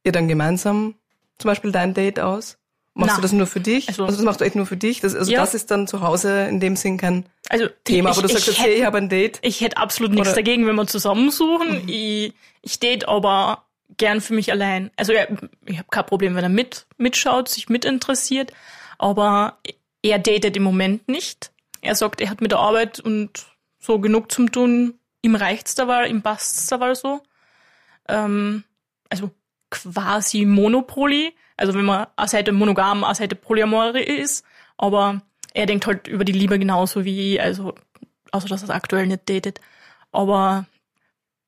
ihr 0.02 0.12
dann 0.12 0.26
gemeinsam 0.26 0.95
zum 1.40 1.50
Beispiel 1.50 1.73
dein 1.73 1.94
Date 1.94 2.20
aus? 2.20 2.59
Machst 2.94 3.12
Na. 3.12 3.16
du 3.16 3.23
das 3.23 3.32
nur 3.32 3.47
für 3.47 3.61
dich? 3.61 3.88
Also, 3.88 4.04
also, 4.04 4.16
das 4.16 4.25
machst 4.25 4.40
du 4.40 4.44
echt 4.44 4.56
nur 4.56 4.66
für 4.66 4.76
dich? 4.76 5.00
Das, 5.00 5.14
also 5.14 5.30
ja. 5.30 5.40
das 5.40 5.54
ist 5.54 5.70
dann 5.70 5.87
zu 5.87 6.00
Hause 6.00 6.47
in 6.49 6.59
dem 6.59 6.75
Sinn 6.76 6.99
kein 6.99 7.25
also, 7.49 7.68
Thema, 7.85 8.11
ich, 8.11 8.16
aber 8.16 8.26
du 8.26 8.32
sagst 8.32 8.49
jetzt, 8.49 8.61
hey, 8.61 8.75
ich 8.75 8.85
habe 8.85 8.99
ein 8.99 9.09
Date. 9.09 9.38
Ich 9.42 9.61
hätte 9.61 9.76
absolut 9.76 10.12
nichts 10.12 10.28
Oder? 10.28 10.37
dagegen, 10.37 10.66
wenn 10.66 10.75
wir 10.75 10.87
zusammensuchen. 10.87 11.82
Mhm. 11.82 11.88
Ich, 11.88 12.35
ich 12.62 12.80
date 12.80 13.09
aber 13.09 13.64
gern 13.97 14.20
für 14.20 14.35
mich 14.35 14.50
allein. 14.50 14.90
Also 14.97 15.12
ja, 15.12 15.26
ich 15.66 15.78
habe 15.78 15.88
kein 15.90 16.06
Problem, 16.06 16.35
wenn 16.35 16.42
er 16.42 16.50
mit 16.50 16.87
mitschaut, 16.97 17.49
sich 17.49 17.68
mitinteressiert, 17.68 18.52
aber 18.99 19.59
er 20.02 20.18
datet 20.18 20.56
im 20.56 20.62
Moment 20.62 21.09
nicht. 21.09 21.52
Er 21.82 21.94
sagt, 21.94 22.20
er 22.20 22.30
hat 22.30 22.40
mit 22.40 22.52
der 22.52 22.59
Arbeit 22.59 23.00
und 23.00 23.47
so 23.78 23.99
genug 23.99 24.32
zum 24.32 24.50
tun. 24.50 24.94
Ihm 25.23 25.35
reicht's 25.35 25.75
da 25.75 25.87
weil, 25.88 26.11
ihm 26.11 26.23
passt's 26.23 26.66
da 26.66 26.80
weil 26.80 26.94
so. 26.94 27.20
Ähm, 28.09 28.64
also 29.09 29.30
quasi 29.70 30.44
Monopoly. 30.44 31.34
Also 31.56 31.74
wenn 31.74 31.84
man 31.84 32.06
eine 32.16 32.28
Seite 32.28 32.52
monogam, 32.52 33.04
eine 33.04 33.14
Seite 33.14 33.36
polyamor 33.36 33.94
ist, 33.94 34.44
aber 34.76 35.22
er 35.52 35.66
denkt 35.66 35.86
halt 35.86 36.08
über 36.08 36.24
die 36.24 36.32
Liebe 36.32 36.58
genauso 36.58 37.04
wie 37.04 37.34
ich, 37.34 37.42
also 37.42 37.74
außer 38.32 38.48
dass 38.48 38.62
er 38.62 38.74
aktuell 38.74 39.06
nicht 39.06 39.28
datet. 39.28 39.60
Aber 40.12 40.66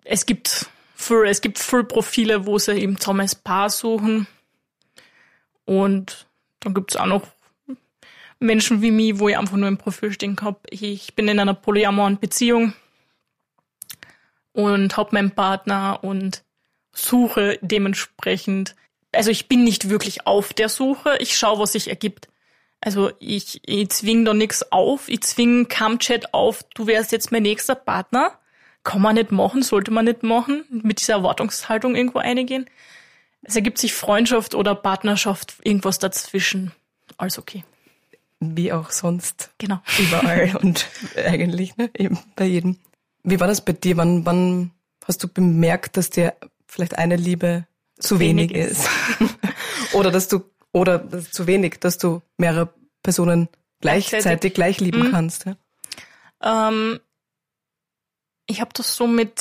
es 0.04 0.26
gibt 0.26 0.68
für, 0.94 1.26
es 1.26 1.40
gibt 1.40 1.58
viele 1.58 1.84
Profile, 1.84 2.46
wo 2.46 2.58
sie 2.58 2.72
eben 2.72 2.98
zusammen 2.98 3.20
als 3.20 3.34
Paar 3.34 3.70
suchen. 3.70 4.26
Und 5.64 6.26
dann 6.60 6.74
gibt's 6.74 6.96
auch 6.96 7.06
noch 7.06 7.26
Menschen 8.38 8.82
wie 8.82 8.90
mich, 8.90 9.18
wo 9.18 9.28
ich 9.28 9.38
einfach 9.38 9.56
nur 9.56 9.68
im 9.68 9.78
Profil 9.78 10.12
stehen 10.12 10.36
hab. 10.42 10.66
Ich 10.70 11.14
bin 11.14 11.28
in 11.28 11.38
einer 11.38 11.54
polyamoren 11.54 12.18
Beziehung 12.18 12.74
und 14.52 14.96
hab 14.96 15.12
meinen 15.12 15.30
Partner 15.30 16.00
und 16.02 16.44
suche 16.92 17.58
dementsprechend. 17.62 18.74
Also 19.12 19.30
ich 19.30 19.48
bin 19.48 19.64
nicht 19.64 19.88
wirklich 19.88 20.26
auf 20.26 20.52
der 20.52 20.68
Suche, 20.68 21.16
ich 21.18 21.36
schaue, 21.36 21.58
was 21.58 21.72
sich 21.72 21.88
ergibt. 21.88 22.28
Also 22.80 23.12
ich, 23.20 23.60
ich 23.64 23.90
zwing 23.90 24.24
da 24.24 24.34
nichts 24.34 24.72
auf, 24.72 25.08
ich 25.08 25.22
zwing 25.22 25.68
Camchat 25.68 26.34
auf, 26.34 26.64
du 26.74 26.86
wärst 26.86 27.12
jetzt 27.12 27.30
mein 27.30 27.42
nächster 27.42 27.74
Partner. 27.74 28.38
Kann 28.84 29.00
man 29.00 29.14
nicht 29.14 29.30
machen, 29.30 29.62
sollte 29.62 29.92
man 29.92 30.06
nicht 30.06 30.24
machen, 30.24 30.64
mit 30.70 31.00
dieser 31.00 31.14
Erwartungshaltung 31.14 31.94
irgendwo 31.94 32.18
eingehen. 32.18 32.68
Es 33.42 33.54
ergibt 33.54 33.78
sich 33.78 33.94
Freundschaft 33.94 34.56
oder 34.56 34.74
Partnerschaft, 34.74 35.54
irgendwas 35.62 36.00
dazwischen. 36.00 36.72
Alles 37.16 37.38
okay. 37.38 37.64
Wie 38.40 38.72
auch 38.72 38.90
sonst. 38.90 39.50
Genau. 39.58 39.80
Überall 39.98 40.56
und 40.60 40.88
eigentlich, 41.16 41.76
ne? 41.76 41.90
Eben 41.96 42.18
bei 42.34 42.46
jedem. 42.46 42.78
Wie 43.22 43.38
war 43.38 43.46
das 43.46 43.64
bei 43.64 43.72
dir? 43.72 43.96
Wann, 43.96 44.26
wann 44.26 44.72
hast 45.06 45.22
du 45.22 45.28
bemerkt, 45.28 45.96
dass 45.96 46.10
dir 46.10 46.34
vielleicht 46.72 46.98
eine 46.98 47.16
Liebe 47.16 47.66
zu 47.98 48.18
wenig, 48.18 48.50
wenig 48.50 48.70
ist? 48.70 48.88
oder 49.92 50.10
dass 50.10 50.28
du, 50.28 50.42
oder 50.72 50.98
dass 50.98 51.30
zu 51.30 51.46
wenig, 51.46 51.78
dass 51.80 51.98
du 51.98 52.22
mehrere 52.38 52.72
Personen 53.02 53.48
gleichzeitig, 53.80 54.10
gleichzeitig 54.10 54.54
gleich 54.54 54.80
lieben 54.80 55.08
mhm. 55.08 55.10
kannst? 55.12 55.44
Ja? 55.44 56.68
Ähm, 56.68 57.00
ich 58.46 58.60
habe 58.60 58.70
das 58.74 58.96
so 58.96 59.06
mit 59.06 59.40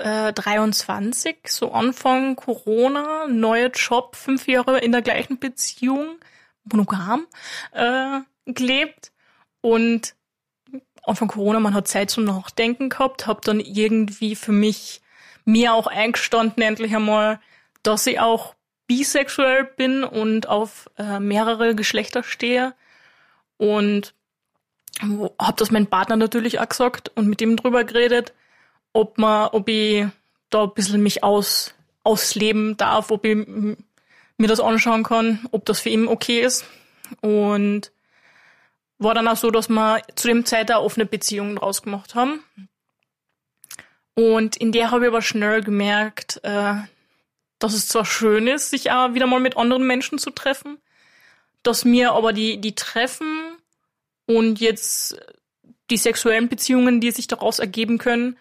äh, 0.00 0.32
23, 0.32 1.36
so 1.48 1.72
Anfang 1.72 2.36
Corona, 2.36 3.26
neuer 3.28 3.70
Job, 3.70 4.16
fünf 4.16 4.46
Jahre 4.46 4.78
in 4.78 4.92
der 4.92 5.02
gleichen 5.02 5.38
Beziehung, 5.38 6.16
monogam, 6.64 7.26
äh, 7.72 8.20
gelebt 8.46 9.12
und 9.60 10.14
Anfang 11.04 11.28
Corona, 11.28 11.60
man 11.60 11.74
hat 11.74 11.88
Zeit 11.88 12.10
zum 12.10 12.24
Nachdenken 12.24 12.88
gehabt, 12.88 13.26
habe 13.26 13.40
dann 13.42 13.60
irgendwie 13.60 14.36
für 14.36 14.52
mich 14.52 15.01
mir 15.44 15.74
auch 15.74 15.86
eingestanden 15.86 16.62
endlich 16.62 16.94
einmal, 16.94 17.40
dass 17.82 18.06
ich 18.06 18.20
auch 18.20 18.54
bisexuell 18.86 19.64
bin 19.64 20.04
und 20.04 20.48
auf 20.48 20.90
äh, 20.98 21.18
mehrere 21.20 21.74
Geschlechter 21.74 22.22
stehe 22.22 22.74
und 23.56 24.14
habe 25.00 25.56
das 25.56 25.70
meinem 25.70 25.86
Partner 25.86 26.16
natürlich 26.16 26.60
auch 26.60 26.68
gesagt 26.68 27.10
und 27.14 27.26
mit 27.26 27.40
ihm 27.40 27.56
drüber 27.56 27.84
geredet, 27.84 28.32
ob 28.92 29.18
man, 29.18 29.48
ob 29.48 29.68
ich 29.68 30.06
da 30.50 30.64
ein 30.64 30.74
bisschen 30.74 31.02
mich 31.02 31.24
aus, 31.24 31.74
ausleben 32.04 32.76
darf, 32.76 33.10
ob 33.10 33.24
ich 33.24 33.36
mir 34.36 34.48
das 34.48 34.60
anschauen 34.60 35.02
kann, 35.02 35.46
ob 35.50 35.64
das 35.64 35.80
für 35.80 35.88
ihn 35.88 36.08
okay 36.08 36.40
ist. 36.40 36.66
Und 37.20 37.90
war 38.98 39.14
dann 39.14 39.28
auch 39.28 39.36
so, 39.36 39.50
dass 39.50 39.68
wir 39.68 40.02
zu 40.14 40.28
dem 40.28 40.44
Zeit 40.44 40.70
eine 40.70 40.80
offene 40.80 41.06
Beziehung 41.06 41.56
draus 41.56 41.82
gemacht 41.82 42.14
haben. 42.14 42.44
Und 44.14 44.56
in 44.56 44.72
der 44.72 44.90
habe 44.90 45.04
ich 45.04 45.08
aber 45.08 45.22
schnell 45.22 45.62
gemerkt, 45.62 46.40
äh, 46.42 46.74
dass 47.58 47.74
es 47.74 47.88
zwar 47.88 48.04
schön 48.04 48.46
ist, 48.46 48.70
sich 48.70 48.90
auch 48.90 49.14
wieder 49.14 49.26
mal 49.26 49.40
mit 49.40 49.56
anderen 49.56 49.86
Menschen 49.86 50.18
zu 50.18 50.30
treffen, 50.30 50.78
dass 51.62 51.84
mir 51.84 52.12
aber 52.12 52.32
die, 52.32 52.60
die 52.60 52.74
Treffen 52.74 53.56
und 54.26 54.60
jetzt 54.60 55.16
die 55.90 55.96
sexuellen 55.96 56.48
Beziehungen, 56.48 57.00
die 57.00 57.10
sich 57.10 57.28
daraus 57.28 57.58
ergeben 57.58 57.98
können, 57.98 58.36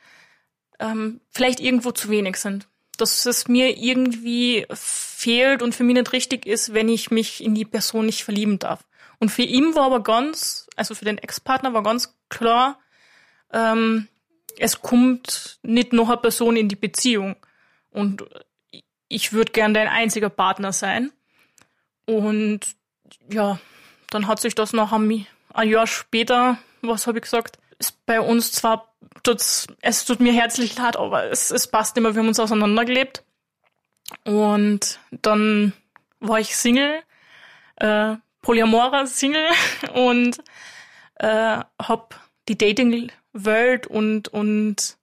ähm, 0.79 1.21
vielleicht 1.29 1.59
irgendwo 1.59 1.91
zu 1.91 2.09
wenig 2.09 2.37
sind. 2.37 2.67
Dass 2.97 3.25
es 3.25 3.47
mir 3.47 3.77
irgendwie 3.77 4.65
fehlt 4.73 5.61
und 5.61 5.75
für 5.75 5.83
mich 5.83 5.95
nicht 5.95 6.13
richtig 6.13 6.45
ist, 6.45 6.73
wenn 6.73 6.89
ich 6.89 7.11
mich 7.11 7.43
in 7.43 7.55
die 7.55 7.65
Person 7.65 8.05
nicht 8.05 8.23
verlieben 8.23 8.59
darf. 8.59 8.83
Und 9.19 9.29
für 9.29 9.43
ihn 9.43 9.75
war 9.75 9.85
aber 9.85 10.01
ganz, 10.01 10.67
also 10.75 10.95
für 10.95 11.05
den 11.05 11.17
Ex-Partner 11.19 11.73
war 11.73 11.83
ganz 11.83 12.15
klar, 12.29 12.79
ähm, 13.53 14.07
es 14.57 14.81
kommt 14.81 15.59
nicht 15.63 15.93
noch 15.93 16.09
eine 16.09 16.17
Person 16.17 16.55
in 16.55 16.69
die 16.69 16.75
Beziehung. 16.75 17.35
Und 17.91 18.23
ich 19.07 19.33
würde 19.33 19.51
gern 19.51 19.73
dein 19.73 19.87
einziger 19.87 20.29
Partner 20.29 20.71
sein. 20.71 21.11
Und 22.05 22.61
ja, 23.29 23.59
dann 24.09 24.27
hat 24.27 24.39
sich 24.39 24.55
das 24.55 24.73
noch 24.73 24.91
ein, 24.91 25.25
Jahr 25.63 25.87
später, 25.87 26.57
was 26.81 27.07
habe 27.07 27.19
ich 27.19 27.23
gesagt, 27.23 27.57
ist 27.79 28.05
bei 28.05 28.21
uns 28.21 28.51
zwar, 28.51 28.93
tut's, 29.23 29.67
es 29.81 30.05
tut 30.05 30.19
mir 30.19 30.33
herzlich 30.33 30.77
leid, 30.77 30.97
aber 30.97 31.25
es, 31.25 31.51
es 31.51 31.67
passt 31.67 31.97
immer, 31.97 32.13
wir 32.15 32.21
haben 32.21 32.27
uns 32.27 32.39
auseinandergelebt. 32.39 33.23
Und 34.23 34.99
dann 35.11 35.73
war 36.19 36.39
ich 36.39 36.55
Single, 36.55 37.01
äh, 37.77 38.15
polyamorer 38.41 39.07
Single 39.07 39.49
und 39.93 40.39
äh, 41.15 41.59
hab 41.79 42.19
die 42.47 42.57
Dating-Welt 43.33 43.87
und, 43.87 44.27
und 44.29 44.97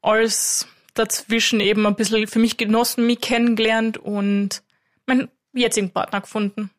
alles 0.00 0.66
dazwischen 0.94 1.60
eben 1.60 1.86
ein 1.86 1.94
bisschen 1.94 2.26
für 2.26 2.38
mich 2.38 2.56
genossen, 2.56 3.06
mich 3.06 3.20
kennengelernt 3.20 3.98
und 3.98 4.62
meinen 5.06 5.28
jetzigen 5.52 5.90
Partner 5.90 6.20
gefunden. 6.20 6.70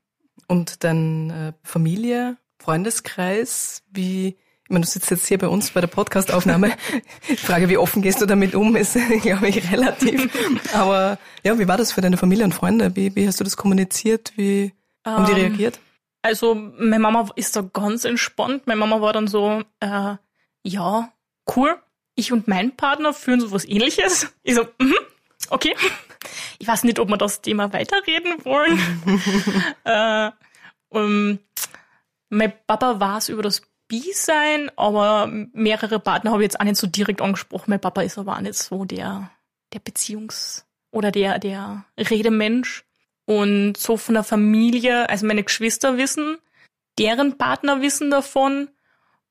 Und 0.48 0.84
dann 0.84 1.29
äh, 1.29 1.53
Familie, 1.63 2.38
Freundeskreis, 2.60 3.84
wie, 3.91 4.27
ich 4.27 4.70
meine, 4.70 4.86
du 4.86 4.89
sitzt 4.91 5.10
jetzt 5.10 5.27
hier 5.27 5.38
bei 5.38 5.48
uns 5.48 5.72
bei 5.72 5.82
der 5.82 5.88
Podcastaufnahme. 5.88 6.74
Die 7.29 7.38
Frage, 7.38 7.70
wie 7.70 7.77
offen 7.77 8.01
gehst 8.01 8.22
du 8.22 8.25
damit 8.25 8.55
um, 8.55 8.75
ist, 8.75 8.98
glaube 9.22 9.48
ich, 9.48 9.72
relativ. 9.72 10.29
Aber 10.74 11.17
ja, 11.43 11.58
wie 11.58 11.67
war 11.67 11.77
das 11.77 11.91
für 11.91 12.01
deine 12.01 12.17
Familie 12.17 12.46
und 12.46 12.53
Freunde? 12.53 12.96
Wie, 12.96 13.15
wie 13.15 13.27
hast 13.27 13.39
du 13.39 13.43
das 13.43 13.58
kommuniziert? 13.58 14.34
Wie 14.36 14.74
haben 15.05 15.25
die 15.25 15.32
ähm, 15.32 15.38
reagiert? 15.38 15.79
Also, 16.22 16.55
meine 16.55 17.00
Mama 17.00 17.29
ist 17.36 17.55
da 17.55 17.62
ganz 17.62 18.05
entspannt. 18.05 18.65
Meine 18.65 18.79
Mama 18.79 19.01
war 19.01 19.12
dann 19.12 19.27
so, 19.27 19.62
äh, 19.82 20.15
ja, 20.63 21.12
cool. 21.55 21.77
Ich 22.15 22.32
und 22.32 22.48
mein 22.48 22.75
Partner 22.75 23.13
führen 23.13 23.41
so 23.41 23.51
was 23.51 23.65
ähnliches. 23.65 24.34
Ich 24.43 24.55
so, 24.55 24.67
mhm, 24.79 24.96
okay. 25.50 25.75
Ich 26.60 26.67
weiß 26.67 26.84
nicht, 26.84 27.00
ob 27.00 27.10
wir 27.10 27.17
das 27.17 27.41
Thema 27.41 27.74
weiterreden 27.74 28.34
wollen. 28.46 28.79
äh, 29.84 30.32
um, 30.89 31.39
mein 32.29 32.53
Papa 32.65 33.00
war 33.00 33.17
es 33.17 33.29
über 33.29 33.41
das 33.41 33.62
Bi-Sein, 33.88 34.72
aber 34.75 35.27
mehrere 35.27 36.00
Partner 36.00 36.32
habe 36.32 36.43
ich 36.43 36.48
jetzt 36.48 36.60
auch 36.60 36.65
nicht 36.65 36.77
so 36.77 36.88
direkt 36.88 37.22
angesprochen. 37.22 37.72
Mein 37.72 37.82
Papa 37.82 38.01
ist 38.01 38.17
aber 38.17 38.36
auch 38.38 38.41
nicht 38.41 38.55
so 38.55 38.86
der, 38.86 39.32
der 39.74 39.82
Beziehungs- 39.82 40.63
oder 40.91 41.12
der, 41.12 41.39
der 41.39 41.86
Redemensch. 41.98 42.86
Und 43.25 43.77
so 43.77 43.98
von 43.98 44.15
der 44.15 44.24
Familie, 44.24 45.10
also 45.10 45.25
meine 45.25 45.43
Geschwister 45.43 45.98
wissen, 45.98 46.38
deren 47.00 47.38
Partner 47.38 47.82
wissen 47.82 48.12
davon 48.12 48.70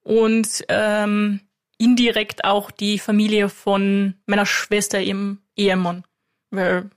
und 0.02 0.64
ähm, 0.68 1.40
indirekt 1.78 2.44
auch 2.44 2.71
die 2.71 2.99
Familie 2.99 3.49
von 3.49 4.14
meiner 4.26 4.47
Schwester, 4.47 5.00
ihrem 5.00 5.38
Ehemann. 5.56 6.04
Weil 6.50 6.90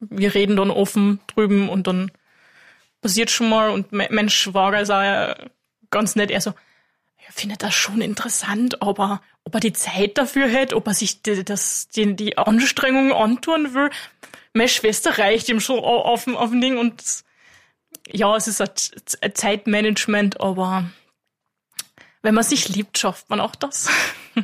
wir 0.00 0.34
reden 0.34 0.56
dann 0.56 0.70
offen 0.70 1.20
drüben 1.26 1.68
und 1.68 1.86
dann 1.86 2.10
passiert 3.00 3.30
schon 3.30 3.48
mal 3.48 3.70
und 3.70 3.92
mein 3.92 4.30
Schwager 4.30 4.80
ist 4.80 4.90
auch 4.90 5.34
ganz 5.90 6.16
nett, 6.16 6.30
er 6.30 6.40
so, 6.40 6.54
er 7.26 7.32
findet 7.32 7.62
das 7.62 7.74
schon 7.74 8.00
interessant, 8.00 8.80
aber 8.80 9.20
ob 9.44 9.54
er 9.54 9.60
die 9.60 9.72
Zeit 9.72 10.18
dafür 10.18 10.48
hätte, 10.48 10.76
ob 10.76 10.86
er 10.86 10.94
sich 10.94 11.22
die, 11.22 11.44
das, 11.44 11.88
die, 11.88 12.14
die 12.14 12.38
Anstrengung 12.38 13.12
antun 13.12 13.74
will, 13.74 13.90
meine 14.54 14.68
Schwester 14.68 15.18
reicht 15.18 15.48
ihm 15.48 15.60
schon 15.60 15.80
auf, 15.80 16.26
auf 16.26 16.50
dem 16.50 16.60
Ding 16.60 16.78
und 16.78 17.02
ja, 18.10 18.36
es 18.36 18.48
ist 18.48 18.60
ein 18.60 19.34
Zeitmanagement, 19.34 20.40
aber 20.40 20.90
wenn 22.22 22.34
man 22.34 22.44
sich 22.44 22.68
liebt, 22.68 22.98
schafft 22.98 23.28
man 23.30 23.40
auch 23.40 23.54
das. 23.54 23.88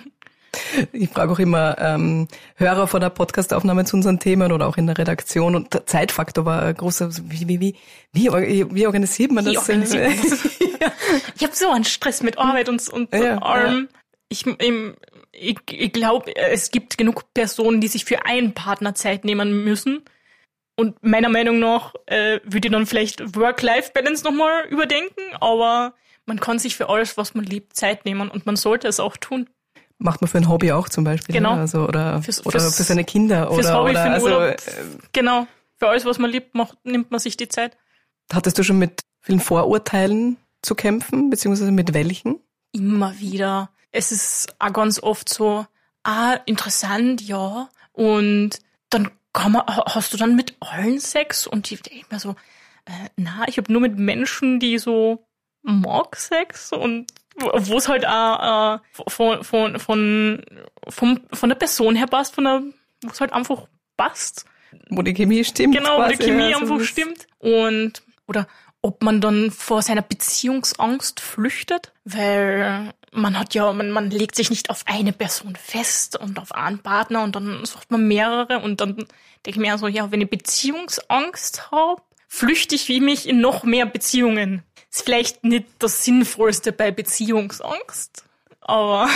Ich 0.92 1.10
frage 1.10 1.32
auch 1.32 1.38
immer 1.38 1.76
ähm, 1.78 2.26
Hörer 2.56 2.88
vor 2.88 3.00
der 3.00 3.10
Podcastaufnahme 3.10 3.84
zu 3.84 3.96
unseren 3.96 4.18
Themen 4.18 4.50
oder 4.50 4.66
auch 4.66 4.76
in 4.76 4.86
der 4.86 4.98
Redaktion 4.98 5.54
und 5.54 5.72
der 5.72 5.86
Zeitfaktor 5.86 6.44
war 6.44 6.62
ein 6.62 6.74
großer. 6.74 7.10
Wie, 7.24 7.48
wie, 7.48 7.60
wie, 7.60 7.76
wie, 8.12 8.74
wie 8.74 8.86
organisiert 8.86 9.30
man 9.30 9.44
das? 9.44 9.54
Wie 9.54 9.58
organisiert 9.58 10.08
man 10.08 10.30
das? 10.30 10.58
Ich 11.36 11.42
habe 11.42 11.54
so 11.54 11.70
einen 11.70 11.84
Stress 11.84 12.22
mit 12.22 12.38
Arbeit 12.38 12.68
und, 12.68 12.86
und 12.88 13.12
ja, 13.14 13.38
allem. 13.38 13.88
Ja. 13.90 13.98
Ich, 14.28 14.46
ich, 15.32 15.58
ich 15.70 15.92
glaube, 15.92 16.34
es 16.36 16.70
gibt 16.70 16.98
genug 16.98 17.32
Personen, 17.32 17.80
die 17.80 17.88
sich 17.88 18.04
für 18.04 18.26
einen 18.26 18.52
Partner 18.52 18.94
Zeit 18.94 19.24
nehmen 19.24 19.64
müssen. 19.64 20.02
Und 20.76 21.02
meiner 21.02 21.28
Meinung 21.28 21.58
nach 21.58 21.94
äh, 22.06 22.40
würde 22.44 22.68
ich 22.68 22.72
dann 22.72 22.86
vielleicht 22.86 23.36
Work-Life-Balance 23.36 24.24
nochmal 24.24 24.66
überdenken, 24.68 25.22
aber 25.40 25.94
man 26.28 26.38
kann 26.38 26.58
sich 26.58 26.76
für 26.76 26.88
alles, 26.90 27.16
was 27.16 27.34
man 27.34 27.44
liebt, 27.44 27.74
Zeit 27.74 28.04
nehmen 28.04 28.30
und 28.30 28.46
man 28.46 28.54
sollte 28.54 28.86
es 28.86 29.00
auch 29.00 29.16
tun. 29.16 29.48
Macht 29.98 30.20
man 30.20 30.28
für 30.28 30.38
ein 30.38 30.48
Hobby 30.48 30.70
auch 30.70 30.88
zum 30.88 31.02
Beispiel. 31.02 31.34
Genau. 31.34 31.56
Ne? 31.56 31.62
Also, 31.62 31.80
oder, 31.88 32.22
fürs, 32.22 32.44
oder 32.46 32.60
fürs, 32.60 32.76
für 32.76 32.84
seine 32.84 33.02
Kinder. 33.02 33.50
Fürs 33.52 33.66
oder, 33.66 33.78
Hobby, 33.78 33.90
oder, 33.90 34.02
für 34.02 34.08
den 34.08 34.12
also, 34.12 34.26
Urlaub. 34.26 34.42
Äh, 34.42 34.56
genau. 35.12 35.46
Für 35.76 35.88
alles, 35.88 36.04
was 36.04 36.18
man 36.18 36.30
liebt, 36.30 36.54
macht, 36.54 36.76
nimmt 36.84 37.10
man 37.10 37.18
sich 37.18 37.36
die 37.36 37.48
Zeit. 37.48 37.76
Hattest 38.32 38.58
du 38.58 38.62
schon 38.62 38.78
mit 38.78 39.00
vielen 39.20 39.40
Vorurteilen 39.40 40.36
zu 40.62 40.74
kämpfen, 40.74 41.30
beziehungsweise 41.30 41.72
mit 41.72 41.94
welchen? 41.94 42.38
Immer 42.72 43.18
wieder. 43.18 43.70
Es 43.90 44.12
ist 44.12 44.54
auch 44.58 44.72
ganz 44.72 45.02
oft 45.02 45.28
so, 45.28 45.66
ah, 46.04 46.34
interessant, 46.44 47.22
ja. 47.22 47.68
Und 47.92 48.60
dann 48.90 49.10
kann 49.32 49.52
man, 49.52 49.62
hast 49.66 50.12
du 50.12 50.16
dann 50.16 50.36
mit 50.36 50.56
allen 50.60 51.00
Sex? 51.00 51.46
Und 51.46 51.70
die 51.70 51.76
denke 51.76 52.00
ich 52.00 52.10
mir 52.10 52.20
so, 52.20 52.36
äh, 52.84 53.08
na, 53.16 53.48
ich 53.48 53.56
habe 53.56 53.72
nur 53.72 53.80
mit 53.80 53.96
Menschen, 53.98 54.60
die 54.60 54.78
so 54.78 55.24
mag 55.62 56.16
Sex 56.16 56.72
und 56.72 57.12
wo 57.36 57.76
es 57.76 57.88
halt 57.88 58.06
auch 58.06 58.76
äh, 58.76 58.78
von, 59.08 59.44
von, 59.44 59.78
von, 59.78 60.44
von, 60.88 61.20
von 61.32 61.48
der 61.48 61.56
Person 61.56 61.94
her 61.94 62.06
passt, 62.06 62.34
von 62.34 62.44
der, 62.44 62.62
wo 63.02 63.10
es 63.10 63.20
halt 63.20 63.32
einfach 63.32 63.68
passt. 63.96 64.44
Wo 64.90 65.02
die 65.02 65.14
Chemie 65.14 65.44
stimmt. 65.44 65.76
Genau, 65.76 65.96
quasi, 65.96 66.14
wo 66.14 66.18
die 66.18 66.24
Chemie 66.24 66.50
ja, 66.50 66.58
einfach 66.58 66.80
stimmt. 66.80 67.26
Und, 67.38 68.02
oder 68.26 68.46
ob 68.82 69.02
man 69.02 69.20
dann 69.20 69.50
vor 69.50 69.82
seiner 69.82 70.02
Beziehungsangst 70.02 71.20
flüchtet, 71.20 71.92
weil 72.04 72.92
man 73.12 73.38
hat 73.38 73.54
ja, 73.54 73.72
man, 73.72 73.90
man 73.90 74.10
legt 74.10 74.34
sich 74.34 74.50
nicht 74.50 74.70
auf 74.70 74.82
eine 74.86 75.12
Person 75.12 75.56
fest 75.56 76.16
und 76.16 76.38
auf 76.38 76.52
einen 76.52 76.78
Partner 76.80 77.22
und 77.22 77.34
dann 77.34 77.64
sucht 77.64 77.90
man 77.90 78.06
mehrere 78.06 78.60
und 78.60 78.80
dann 78.80 78.96
denke 78.96 79.08
ich 79.46 79.56
mir 79.56 79.78
so, 79.78 79.88
ja, 79.88 80.10
wenn 80.12 80.20
ich 80.20 80.30
Beziehungsangst 80.30 81.70
habe, 81.70 82.02
flüchte 82.28 82.74
ich 82.74 82.88
wie 82.88 83.00
mich 83.00 83.28
in 83.28 83.40
noch 83.40 83.64
mehr 83.64 83.86
Beziehungen. 83.86 84.62
Ist 84.90 85.04
vielleicht 85.04 85.44
nicht 85.44 85.66
das 85.78 86.04
Sinnvollste 86.04 86.72
bei 86.72 86.90
Beziehungsangst, 86.90 88.24
aber 88.60 89.08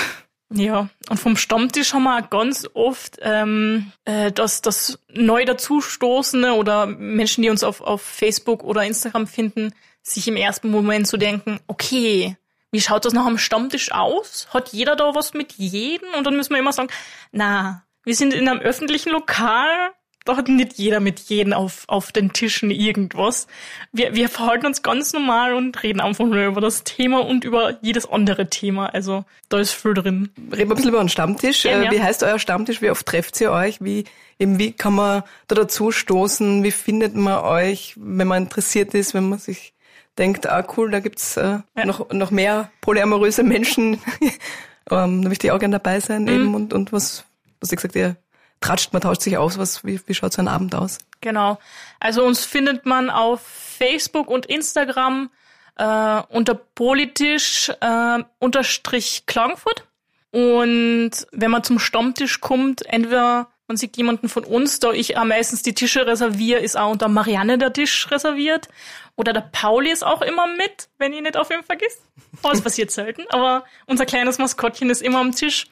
ja, 0.55 0.91
und 1.09 1.19
vom 1.19 1.37
Stammtisch 1.37 1.95
haben 1.95 2.03
wir 2.03 2.23
ganz 2.23 2.69
oft, 2.75 3.19
ähm, 3.23 3.93
äh, 4.05 4.31
dass 4.33 4.61
das 4.61 4.99
neu 5.09 5.45
dazustoßende 5.45 6.55
oder 6.55 6.87
Menschen, 6.87 7.43
die 7.43 7.49
uns 7.49 7.65
auf, 7.65 7.81
auf 7.81 8.03
Facebook 8.03 8.63
oder 8.63 8.85
Instagram 8.85 9.27
finden, 9.27 9.75
sich 10.03 10.29
im 10.29 10.37
ersten 10.37 10.71
Moment 10.71 11.07
zu 11.07 11.13
so 11.13 11.17
denken, 11.17 11.61
okay, 11.69 12.37
wie 12.71 12.81
schaut 12.81 13.05
das 13.05 13.13
nach 13.13 13.27
einem 13.27 13.39
Stammtisch 13.39 13.93
aus? 13.93 14.49
Hat 14.53 14.71
jeder 14.73 14.97
da 14.97 15.15
was 15.15 15.33
mit 15.33 15.53
jedem? 15.53 16.09
Und 16.17 16.27
dann 16.27 16.37
müssen 16.37 16.53
wir 16.53 16.59
immer 16.59 16.73
sagen, 16.73 16.91
na, 17.31 17.85
wir 18.05 18.15
sind 18.15 18.35
in 18.35 18.49
einem 18.49 18.61
öffentlichen 18.61 19.11
Lokal, 19.11 19.93
da 20.25 20.37
hat 20.37 20.49
nicht 20.49 20.75
jeder 20.75 21.01
mit 21.01 21.21
jedem 21.21 21.53
auf, 21.53 21.85
auf 21.89 22.13
den 22.13 22.33
Tischen 22.33 22.71
irgendwas. 22.71 23.47
Wir, 23.93 24.15
wir 24.15 24.29
verhalten 24.29 24.67
uns 24.67 24.83
ganz 24.83 25.13
normal 25.13 25.55
und 25.55 25.83
reden 25.83 26.01
einfach 26.01 26.25
nur 26.25 26.47
über 26.47 26.61
das 26.61 26.85
Thema 26.85 27.25
und 27.25 27.45
über 27.45 27.79
jedes 27.83 28.09
andere 28.09 28.49
Thema. 28.49 28.87
Also 28.87 29.25
da 29.49 29.59
ist 29.59 29.73
viel 29.73 29.95
drin. 29.95 30.31
Reden 30.37 30.51
wir 30.51 30.61
ein 30.63 30.69
bisschen 30.69 30.91
über 30.91 31.01
den 31.01 31.09
Stammtisch. 31.09 31.65
Ja, 31.65 31.83
ja. 31.83 31.91
Wie 31.91 32.03
heißt 32.03 32.23
euer 32.23 32.39
Stammtisch? 32.39 32.83
Wie 32.83 32.91
oft 32.91 33.07
trefft 33.07 33.41
ihr 33.41 33.51
euch? 33.51 33.81
Wie, 33.81 34.05
eben, 34.39 34.59
wie 34.59 34.73
kann 34.73 34.95
man 34.95 35.23
da 35.49 35.55
dazu 35.55 35.91
stoßen? 35.91 36.63
Wie 36.63 36.71
findet 36.71 37.15
man 37.15 37.43
euch, 37.43 37.95
wenn 37.97 38.29
man 38.29 38.45
interessiert 38.45 38.95
ist, 38.95 39.15
wenn 39.15 39.29
man 39.29 39.39
sich 39.39 39.75
denkt, 40.19 40.49
ah 40.49 40.65
cool, 40.77 40.91
da 40.91 41.01
gibt's 41.01 41.37
äh, 41.37 41.61
ja. 41.77 41.85
noch, 41.85 42.11
noch 42.13 42.31
mehr 42.31 42.71
polyamoröse 42.81 43.43
Menschen. 43.43 43.95
ähm, 44.91 45.23
da 45.23 45.29
möchte 45.29 45.47
ich 45.47 45.53
auch 45.53 45.59
gerne 45.59 45.77
dabei 45.77 46.01
sein 46.01 46.23
mhm. 46.23 46.29
eben 46.29 46.55
und, 46.55 46.73
und 46.73 46.93
was, 46.93 47.25
was 47.61 47.73
ich 47.73 47.77
gesagt, 47.77 47.97
ihr 47.97 48.17
tratscht, 48.63 48.93
man 48.93 49.03
tauscht 49.03 49.23
sich 49.23 49.37
aus. 49.37 49.59
Was, 49.59 49.85
wie, 49.85 50.01
wie 50.07 50.15
schaut 50.15 50.33
so 50.33 50.43
ein 50.43 50.49
Abend 50.49 50.75
aus? 50.75 50.99
Genau. 51.21 51.59
Also 52.01 52.25
uns 52.25 52.45
findet 52.45 52.87
man 52.87 53.11
auf 53.11 53.43
Facebook 53.43 54.29
und 54.29 54.47
Instagram 54.47 55.31
äh, 55.77 56.23
unter 56.29 56.55
politisch 56.55 57.71
äh, 57.81 58.19
unterstrich 58.39 59.25
Klagenfurt. 59.27 59.87
Und 60.31 61.11
wenn 61.31 61.51
man 61.51 61.63
zum 61.63 61.79
Stammtisch 61.79 62.41
kommt, 62.41 62.87
entweder 62.87 63.49
man 63.69 63.77
sieht 63.77 63.97
jemanden 63.97 64.29
von 64.29 64.45
uns, 64.45 64.81
da 64.81 64.93
ich 64.93 65.17
am 65.17 65.29
meistens 65.29 65.63
die 65.63 65.75
Tische 65.75 66.07
reserviere, 66.07 66.61
ist 66.61 66.77
auch 66.77 66.91
unter 66.91 67.09
Marianne 67.09 67.59
der 67.59 67.73
Tisch 67.73 68.11
reserviert. 68.11 68.69
Oder 69.17 69.33
der 69.33 69.43
Pauli 69.53 69.91
ist 69.91 70.05
auch 70.05 70.23
immer 70.23 70.47
mit, 70.47 70.89
wenn 70.99 71.13
ihr 71.13 71.23
nicht 71.23 71.37
auf 71.37 71.51
ihn 71.51 71.63
vergisst. 71.63 72.03
Oh, 72.43 72.51
das 72.51 72.63
passiert 72.63 72.91
selten, 72.91 73.25
aber 73.31 73.65
unser 73.87 74.07
kleines 74.07 74.39
Maskottchen 74.39 74.91
ist 74.91 75.03
immer 75.03 75.21
am 75.21 75.33
Tisch. 75.33 75.67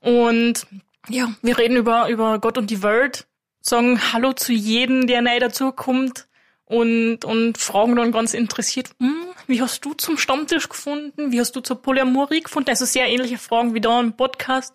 Und 0.00 0.66
ja, 1.08 1.32
wir 1.42 1.58
reden 1.58 1.76
über, 1.76 2.08
über 2.08 2.38
Gott 2.38 2.58
und 2.58 2.70
die 2.70 2.82
Welt, 2.82 3.26
sagen 3.60 4.12
Hallo 4.12 4.32
zu 4.32 4.52
jedem, 4.52 5.06
der 5.06 5.22
neu 5.22 5.38
dazukommt 5.38 6.26
und, 6.64 7.24
und 7.24 7.58
fragen 7.58 7.96
dann 7.96 8.12
ganz 8.12 8.34
interessiert, 8.34 8.90
hm, 8.98 9.26
wie 9.46 9.62
hast 9.62 9.84
du 9.84 9.94
zum 9.94 10.18
Stammtisch 10.18 10.68
gefunden? 10.68 11.32
Wie 11.32 11.40
hast 11.40 11.54
du 11.54 11.60
zur 11.60 11.80
Polyamorie 11.80 12.42
gefunden? 12.42 12.70
Also 12.70 12.84
sehr 12.84 13.08
ähnliche 13.08 13.38
Fragen 13.38 13.74
wie 13.74 13.80
da 13.80 14.00
im 14.00 14.14
Podcast. 14.14 14.74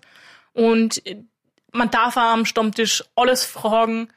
Und 0.54 1.02
man 1.72 1.92
darf 1.92 2.18
auch 2.18 2.22
am 2.22 2.46
Stammtisch 2.46 3.04
alles 3.16 3.44
fragen, 3.44 4.10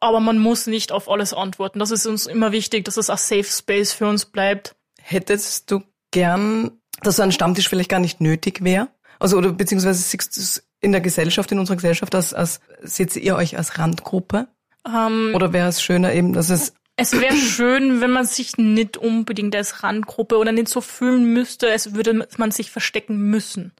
aber 0.00 0.20
man 0.20 0.38
muss 0.38 0.66
nicht 0.66 0.92
auf 0.92 1.08
alles 1.08 1.32
antworten. 1.32 1.80
Das 1.80 1.90
ist 1.90 2.06
uns 2.06 2.26
immer 2.26 2.52
wichtig, 2.52 2.84
dass 2.84 2.96
es 2.96 3.10
ein 3.10 3.16
Safe 3.16 3.44
Space 3.44 3.92
für 3.92 4.06
uns 4.06 4.26
bleibt. 4.26 4.76
Hättest 5.00 5.70
du 5.70 5.82
gern, 6.12 6.80
dass 7.02 7.16
so 7.16 7.22
ein 7.22 7.32
Stammtisch 7.32 7.68
vielleicht 7.68 7.90
gar 7.90 8.00
nicht 8.00 8.20
nötig 8.20 8.62
wäre? 8.62 8.88
Also, 9.18 9.36
oder 9.36 9.52
beziehungsweise 9.52 10.00
siehst 10.00 10.36
du 10.36 10.40
es 10.40 10.68
in 10.84 10.92
der 10.92 11.00
Gesellschaft, 11.00 11.50
in 11.50 11.58
unserer 11.58 11.76
Gesellschaft, 11.76 12.14
als, 12.14 12.32
als 12.32 12.60
seht 12.82 13.16
ihr 13.16 13.36
euch 13.36 13.56
als 13.56 13.78
Randgruppe? 13.78 14.46
Ähm, 14.86 15.32
Oder 15.34 15.52
wäre 15.52 15.68
es 15.68 15.82
schöner 15.82 16.12
eben, 16.12 16.32
dass 16.32 16.50
es 16.50 16.74
es 16.96 17.20
wäre 17.20 17.34
schön, 17.34 18.00
wenn 18.00 18.12
man 18.12 18.24
sich 18.24 18.56
nicht 18.56 18.96
unbedingt 18.96 19.56
als 19.56 19.82
Randgruppe 19.82 20.38
oder 20.38 20.52
nicht 20.52 20.68
so 20.68 20.80
fühlen 20.80 21.24
müsste, 21.24 21.68
als 21.68 21.94
würde 21.94 22.28
man 22.36 22.52
sich 22.52 22.70
verstecken 22.70 23.16
müssen. 23.18 23.72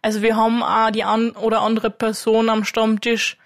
Also 0.00 0.22
wir 0.22 0.36
haben 0.36 0.62
auch 0.62 0.90
die 0.90 1.04
an 1.04 1.32
oder 1.32 1.60
andere 1.60 1.90
Person 1.90 2.48
am 2.48 2.64
Stammtisch, 2.64 3.36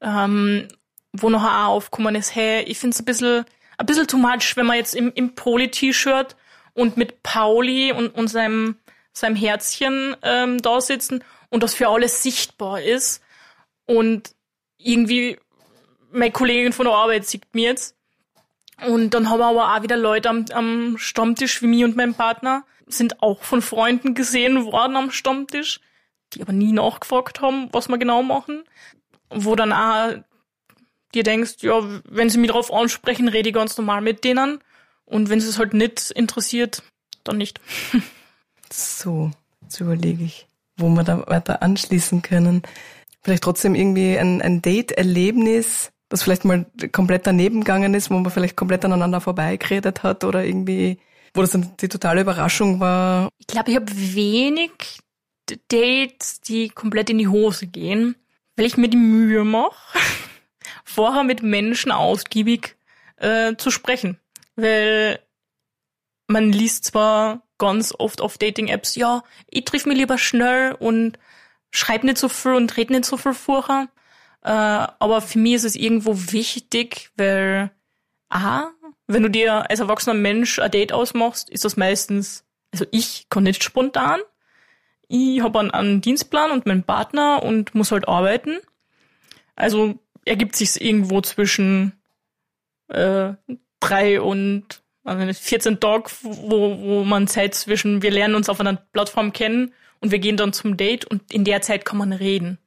ähm, 0.00 0.68
wo 1.12 1.30
noch 1.30 1.42
auch 1.42 1.68
aufgekommen 1.68 2.14
ist, 2.14 2.34
hey, 2.36 2.62
ich 2.62 2.78
finde 2.78 2.94
es 2.94 3.00
ein 3.00 3.06
bisschen, 3.06 3.44
ein 3.76 3.86
bisschen 3.86 4.06
too 4.06 4.18
much, 4.18 4.56
wenn 4.56 4.66
man 4.66 4.76
jetzt 4.76 4.94
im, 4.94 5.12
im 5.14 5.34
Poli-T-Shirt 5.34 6.36
und 6.74 6.96
mit 6.96 7.24
Pauli 7.24 7.92
und, 7.92 8.14
und 8.14 8.28
seinem, 8.28 8.76
seinem 9.12 9.34
Herzchen 9.34 10.16
ähm, 10.22 10.62
da 10.62 10.80
sitzen 10.80 11.24
und 11.50 11.62
das 11.62 11.74
für 11.74 11.88
alle 11.88 12.08
sichtbar 12.08 12.80
ist. 12.80 13.22
Und 13.86 14.34
irgendwie 14.78 15.38
meine 16.10 16.32
Kollegin 16.32 16.72
von 16.72 16.86
der 16.86 16.94
Arbeit 16.94 17.26
sieht 17.26 17.54
mir 17.54 17.70
jetzt. 17.70 17.96
Und 18.86 19.10
dann 19.10 19.28
haben 19.28 19.40
wir 19.40 19.46
aber 19.46 19.76
auch 19.76 19.82
wieder 19.82 19.96
Leute 19.96 20.30
am, 20.30 20.46
am 20.52 20.96
Stammtisch 20.96 21.60
wie 21.60 21.66
mir 21.66 21.84
und 21.84 21.96
mein 21.96 22.14
Partner, 22.14 22.64
sind 22.86 23.22
auch 23.22 23.42
von 23.42 23.62
Freunden 23.62 24.14
gesehen 24.14 24.64
worden 24.64 24.96
am 24.96 25.10
Stammtisch, 25.10 25.80
die 26.32 26.42
aber 26.42 26.52
nie 26.52 26.72
nachgefragt 26.72 27.40
haben, 27.40 27.68
was 27.72 27.88
wir 27.88 27.98
genau 27.98 28.22
machen. 28.22 28.64
Wo 29.28 29.54
dann 29.54 29.72
auch 29.72 30.14
dir 31.14 31.22
denkst, 31.22 31.56
ja, 31.60 31.80
wenn 32.04 32.30
sie 32.30 32.38
mich 32.38 32.48
darauf 32.48 32.72
ansprechen, 32.72 33.28
rede 33.28 33.50
ich 33.50 33.54
ganz 33.54 33.76
normal 33.76 34.00
mit 34.00 34.24
denen. 34.24 34.60
Und 35.04 35.28
wenn 35.28 35.38
es 35.38 35.58
halt 35.58 35.74
nicht 35.74 36.10
interessiert, 36.12 36.82
dann 37.22 37.36
nicht. 37.36 37.60
so, 38.72 39.30
jetzt 39.62 39.80
überlege 39.80 40.24
ich 40.24 40.46
wo 40.80 40.88
wir 40.88 41.04
da 41.04 41.26
weiter 41.26 41.62
anschließen 41.62 42.22
können. 42.22 42.62
Vielleicht 43.22 43.42
trotzdem 43.42 43.74
irgendwie 43.74 44.18
ein, 44.18 44.40
ein 44.40 44.62
Date-Erlebnis, 44.62 45.92
das 46.08 46.22
vielleicht 46.22 46.44
mal 46.44 46.66
komplett 46.92 47.26
daneben 47.26 47.60
gegangen 47.60 47.94
ist, 47.94 48.10
wo 48.10 48.14
man 48.14 48.30
vielleicht 48.30 48.56
komplett 48.56 48.84
aneinander 48.84 49.20
vorbeigeredet 49.20 50.02
hat 50.02 50.24
oder 50.24 50.44
irgendwie, 50.44 50.98
wo 51.34 51.40
das 51.42 51.50
dann 51.50 51.76
die 51.80 51.88
totale 51.88 52.22
Überraschung 52.22 52.80
war. 52.80 53.28
Ich 53.38 53.46
glaube, 53.46 53.70
ich 53.70 53.76
habe 53.76 53.92
wenig 53.94 55.00
Dates, 55.68 56.40
die 56.40 56.68
komplett 56.68 57.10
in 57.10 57.18
die 57.18 57.28
Hose 57.28 57.66
gehen, 57.66 58.16
weil 58.56 58.66
ich 58.66 58.76
mir 58.76 58.88
die 58.88 58.96
Mühe 58.96 59.44
mache, 59.44 59.98
vorher 60.84 61.24
mit 61.24 61.42
Menschen 61.42 61.92
ausgiebig 61.92 62.76
äh, 63.16 63.54
zu 63.56 63.70
sprechen. 63.70 64.18
Weil 64.56 65.20
man 66.26 66.52
liest 66.52 66.84
zwar 66.84 67.42
ganz 67.60 67.94
oft 67.96 68.20
auf 68.20 68.38
Dating-Apps, 68.38 68.96
ja, 68.96 69.22
ich 69.48 69.64
triff 69.64 69.86
mich 69.86 69.96
lieber 69.96 70.18
schnell 70.18 70.72
und 70.72 71.18
schreib 71.70 72.02
nicht 72.02 72.18
so 72.18 72.28
viel 72.28 72.54
und 72.54 72.76
red 72.76 72.90
nicht 72.90 73.04
so 73.04 73.16
viel 73.16 73.34
vorher. 73.34 73.88
Äh, 74.42 74.48
aber 74.48 75.20
für 75.20 75.38
mich 75.38 75.54
ist 75.54 75.64
es 75.64 75.76
irgendwo 75.76 76.16
wichtig, 76.32 77.10
weil, 77.16 77.70
aha, 78.30 78.72
wenn 79.06 79.22
du 79.22 79.30
dir 79.30 79.70
als 79.70 79.80
erwachsener 79.80 80.14
Mensch 80.14 80.58
ein 80.58 80.70
Date 80.70 80.92
ausmachst, 80.92 81.50
ist 81.50 81.64
das 81.64 81.76
meistens, 81.76 82.44
also 82.72 82.86
ich 82.90 83.26
kann 83.28 83.44
nicht 83.44 83.62
spontan. 83.62 84.20
Ich 85.06 85.42
habe 85.42 85.60
einen, 85.60 85.70
einen 85.70 86.00
Dienstplan 86.00 86.52
und 86.52 86.66
meinen 86.66 86.84
Partner 86.84 87.42
und 87.42 87.74
muss 87.74 87.92
halt 87.92 88.08
arbeiten. 88.08 88.58
Also 89.54 89.98
ergibt 90.24 90.56
sich 90.56 90.80
irgendwo 90.80 91.20
zwischen 91.20 91.92
äh, 92.88 93.34
drei 93.80 94.20
und 94.20 94.82
also 95.04 95.32
14 95.32 95.80
Tage, 95.80 96.10
wo, 96.22 96.78
wo 96.78 97.04
man 97.04 97.26
Zeit 97.26 97.54
zwischen, 97.54 98.02
wir 98.02 98.10
lernen 98.10 98.34
uns 98.34 98.48
auf 98.48 98.60
einer 98.60 98.76
Plattform 98.76 99.32
kennen 99.32 99.72
und 100.00 100.10
wir 100.10 100.18
gehen 100.18 100.36
dann 100.36 100.52
zum 100.52 100.76
Date 100.76 101.04
und 101.04 101.32
in 101.32 101.44
der 101.44 101.62
Zeit 101.62 101.84
kann 101.84 101.98
man 101.98 102.12
reden. 102.12 102.58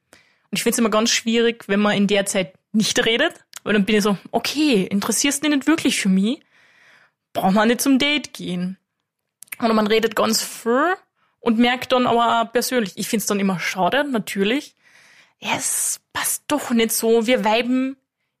Und 0.50 0.58
ich 0.58 0.62
finde 0.62 0.74
es 0.74 0.78
immer 0.78 0.90
ganz 0.90 1.10
schwierig, 1.10 1.64
wenn 1.68 1.80
man 1.80 1.96
in 1.96 2.06
der 2.06 2.26
Zeit 2.26 2.54
nicht 2.72 3.04
redet, 3.04 3.34
weil 3.62 3.72
dann 3.72 3.84
bin 3.84 3.96
ich 3.96 4.02
so, 4.02 4.18
okay, 4.30 4.82
interessierst 4.84 5.42
du 5.42 5.48
dich 5.48 5.56
nicht 5.56 5.66
wirklich 5.66 6.00
für 6.00 6.08
mich? 6.08 6.40
Braucht 7.32 7.54
man 7.54 7.68
nicht 7.68 7.80
zum 7.80 7.98
Date 7.98 8.32
gehen. 8.32 8.78
Oder 9.58 9.74
man 9.74 9.86
redet 9.86 10.16
ganz 10.16 10.42
viel 10.42 10.94
und 11.40 11.58
merkt 11.58 11.92
dann 11.92 12.06
aber 12.06 12.42
auch 12.42 12.52
persönlich, 12.52 12.92
ich 12.96 13.08
finde 13.08 13.22
es 13.22 13.26
dann 13.26 13.40
immer 13.40 13.60
schade, 13.60 14.04
natürlich. 14.04 14.76
Es 15.40 16.00
passt 16.12 16.44
doch 16.48 16.70
nicht 16.70 16.92
so. 16.92 17.26
Wir 17.26 17.44
weiben 17.44 17.96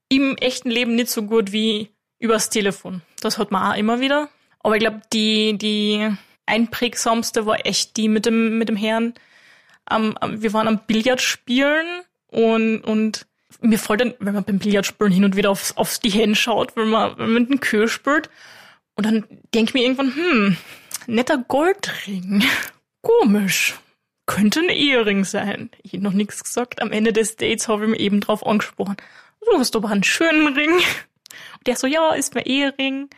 im 0.08 0.36
echten 0.36 0.70
Leben 0.70 0.94
nicht 0.94 1.10
so 1.10 1.22
gut 1.22 1.52
wie 1.52 1.93
übers 2.24 2.50
Telefon. 2.50 3.02
Das 3.20 3.38
hat 3.38 3.50
man 3.50 3.70
auch 3.70 3.76
immer 3.76 4.00
wieder. 4.00 4.28
Aber 4.60 4.74
ich 4.74 4.80
glaube, 4.80 5.02
die, 5.12 5.56
die 5.58 6.10
einprägsamste 6.46 7.46
war 7.46 7.64
echt 7.66 7.96
die 7.96 8.08
mit 8.08 8.26
dem, 8.26 8.58
mit 8.58 8.68
dem 8.68 8.76
Herrn. 8.76 9.14
Um, 9.90 10.16
wir 10.26 10.54
waren 10.54 10.66
am 10.66 10.80
Billard 10.86 11.20
spielen 11.20 11.86
und, 12.28 12.80
und 12.80 13.26
mir 13.60 13.78
fällt 13.78 14.00
dann, 14.00 14.14
wenn 14.18 14.34
man 14.34 14.44
beim 14.44 14.58
Billardspielen 14.58 15.12
hin 15.12 15.24
und 15.24 15.36
wieder 15.36 15.50
aufs, 15.50 15.76
aufs 15.76 16.00
die 16.00 16.10
Hände 16.10 16.36
schaut, 16.36 16.74
wenn 16.76 16.88
man, 16.88 17.18
wenn 17.18 17.32
man 17.32 17.46
den 17.46 17.60
Köhl 17.60 17.88
spürt. 17.88 18.30
Und 18.94 19.06
dann 19.06 19.24
denke 19.54 19.70
ich 19.70 19.74
mir 19.74 19.82
irgendwann, 19.82 20.14
hm, 20.14 20.56
netter 21.06 21.38
Goldring. 21.38 22.42
Komisch. 23.02 23.74
Könnte 24.26 24.60
ein 24.60 24.70
Ehering 24.70 25.24
sein. 25.24 25.70
Ich 25.82 25.92
hätte 25.92 26.04
noch 26.04 26.12
nichts 26.12 26.42
gesagt. 26.42 26.80
Am 26.80 26.92
Ende 26.92 27.12
des 27.12 27.36
Dates 27.36 27.68
habe 27.68 27.84
ich 27.84 27.90
mir 27.90 28.00
eben 28.00 28.20
drauf 28.20 28.46
angesprochen. 28.46 28.96
Du 29.44 29.58
hast 29.58 29.76
aber 29.76 29.90
einen 29.90 30.02
schönen 30.02 30.54
Ring. 30.54 30.80
Der 31.66 31.76
so, 31.76 31.86
ja, 31.86 32.12
ist 32.12 32.34
mein 32.34 32.44
Ehering. 32.44 33.08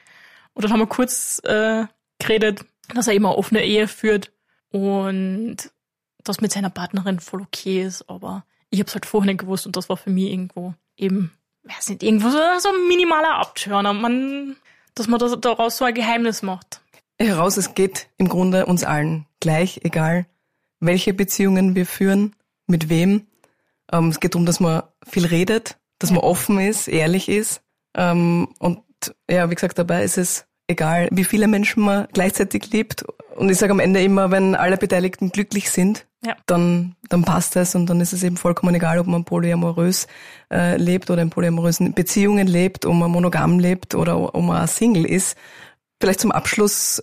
Und 0.54 0.64
dann 0.64 0.72
haben 0.72 0.80
wir 0.80 0.86
kurz 0.86 1.40
äh, 1.44 1.86
geredet, 2.18 2.64
dass 2.94 3.08
er 3.08 3.14
immer 3.14 3.36
offene 3.36 3.64
Ehe 3.64 3.88
führt 3.88 4.32
und 4.70 5.56
das 6.24 6.40
mit 6.40 6.52
seiner 6.52 6.70
Partnerin 6.70 7.20
voll 7.20 7.42
okay 7.42 7.82
ist, 7.82 8.08
aber 8.08 8.44
ich 8.70 8.80
habe 8.80 8.88
es 8.88 8.94
halt 8.94 9.06
vorher 9.06 9.30
nicht 9.30 9.40
gewusst 9.40 9.66
und 9.66 9.76
das 9.76 9.88
war 9.88 9.96
für 9.96 10.10
mich 10.10 10.30
irgendwo 10.30 10.74
eben, 10.96 11.32
weiß 11.64 11.90
nicht, 11.90 12.02
irgendwo 12.02 12.30
so, 12.30 12.38
so 12.58 12.68
ein 12.68 12.88
minimaler 12.88 13.36
Abtörner, 13.36 13.92
man, 13.92 14.56
dass 14.94 15.08
man 15.08 15.20
das, 15.20 15.38
daraus 15.40 15.76
so 15.76 15.84
ein 15.84 15.94
Geheimnis 15.94 16.42
macht. 16.42 16.80
Heraus, 17.18 17.56
es 17.56 17.74
geht 17.74 18.08
im 18.18 18.28
Grunde 18.28 18.66
uns 18.66 18.84
allen 18.84 19.26
gleich, 19.40 19.80
egal 19.84 20.26
welche 20.80 21.14
Beziehungen 21.14 21.74
wir 21.74 21.86
führen, 21.86 22.36
mit 22.66 22.88
wem. 22.88 23.26
Ähm, 23.90 24.08
es 24.08 24.20
geht 24.20 24.34
darum, 24.34 24.46
dass 24.46 24.60
man 24.60 24.82
viel 25.06 25.26
redet, 25.26 25.78
dass 25.98 26.10
man 26.10 26.20
offen 26.20 26.58
ist, 26.58 26.88
ehrlich 26.88 27.28
ist. 27.28 27.62
Ähm, 27.96 28.48
und 28.58 28.82
ja, 29.28 29.50
wie 29.50 29.54
gesagt, 29.54 29.78
dabei 29.78 30.04
ist 30.04 30.18
es 30.18 30.46
egal, 30.68 31.08
wie 31.10 31.24
viele 31.24 31.48
Menschen 31.48 31.84
man 31.84 32.06
gleichzeitig 32.12 32.70
liebt. 32.72 33.04
Und 33.36 33.50
ich 33.50 33.58
sage 33.58 33.72
am 33.72 33.80
Ende 33.80 34.02
immer, 34.02 34.30
wenn 34.30 34.54
alle 34.54 34.76
Beteiligten 34.76 35.30
glücklich 35.30 35.70
sind, 35.70 36.06
ja. 36.24 36.36
dann, 36.46 36.96
dann 37.08 37.24
passt 37.24 37.56
es 37.56 37.74
und 37.74 37.86
dann 37.86 38.00
ist 38.00 38.12
es 38.12 38.22
eben 38.22 38.36
vollkommen 38.36 38.74
egal, 38.74 38.98
ob 38.98 39.06
man 39.06 39.24
polyamorös 39.24 40.06
äh, 40.52 40.76
lebt 40.76 41.10
oder 41.10 41.22
in 41.22 41.30
polyamorösen 41.30 41.94
Beziehungen 41.94 42.46
lebt, 42.46 42.86
ob 42.86 42.94
man 42.94 43.10
monogam 43.10 43.58
lebt 43.58 43.94
oder 43.94 44.34
ob 44.34 44.42
man 44.42 44.66
Single 44.66 45.04
ist. 45.04 45.36
Vielleicht 46.00 46.20
zum 46.20 46.32
Abschluss, 46.32 47.02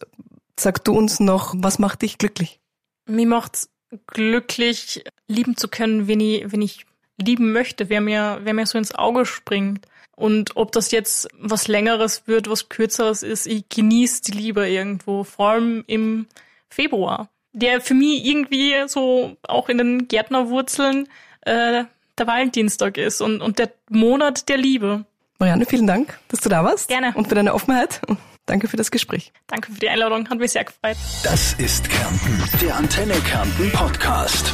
sag 0.60 0.84
du 0.84 0.94
uns 0.94 1.20
noch, 1.20 1.54
was 1.58 1.80
macht 1.80 2.02
dich 2.02 2.18
glücklich? 2.18 2.60
Mir 3.08 3.28
macht's 3.28 3.70
glücklich, 4.08 5.04
lieben 5.28 5.56
zu 5.56 5.68
können, 5.68 6.08
wenn 6.08 6.20
ich, 6.20 6.52
wenn 6.52 6.62
ich 6.62 6.86
lieben 7.18 7.54
möchte, 7.54 7.90
wer 7.90 8.02
mir, 8.02 8.40
wer 8.44 8.54
mir 8.54 8.66
so 8.66 8.78
ins 8.78 8.96
Auge 8.96 9.26
springt. 9.26 9.88
Und 10.16 10.56
ob 10.56 10.72
das 10.72 10.92
jetzt 10.92 11.28
was 11.40 11.68
Längeres 11.68 12.28
wird, 12.28 12.50
was 12.50 12.70
Kürzeres 12.70 13.24
ist, 13.24 13.48
ich 13.48 13.68
genieße 13.70 14.22
die 14.24 14.32
Liebe 14.32 14.68
irgendwo, 14.68 15.24
vor 15.24 15.50
allem 15.50 15.84
im 15.88 16.28
Februar, 16.70 17.30
der 17.52 17.82
für 17.82 17.94
mich 17.94 18.26
irgendwie 18.26 18.74
so 18.88 19.38
auch 19.48 19.70
in 19.70 19.78
den 19.78 20.08
Gärtnerwurzeln 20.08 21.08
äh, 21.42 21.86
der 22.18 22.28
Valentinstag 22.28 22.98
ist 22.98 23.22
und, 23.22 23.42
und 23.42 23.60
der 23.60 23.72
Monat 23.90 24.50
der 24.50 24.58
Liebe. 24.58 25.06
Marianne, 25.40 25.66
vielen 25.66 25.88
Dank, 25.88 26.20
dass 26.30 26.42
du 26.42 26.50
da 26.50 26.64
warst. 26.64 26.90
Gerne. 26.90 27.12
Und 27.16 27.28
für 27.28 27.36
deine 27.36 27.54
Offenheit. 27.54 28.02
Danke 28.46 28.68
für 28.68 28.78
das 28.78 28.92
Gespräch. 28.92 29.32
Danke 29.48 29.72
für 29.72 29.80
die 29.80 29.90
Einladung, 29.90 30.30
hat 30.30 30.38
mich 30.38 30.52
sehr 30.52 30.66
gefreut. 30.66 30.98
Das 31.24 31.54
ist 31.54 31.90
Kärnten, 31.90 32.44
der 32.62 32.76
Antenne 32.76 33.14
Kärnten 33.22 33.72
Podcast. 33.72 34.52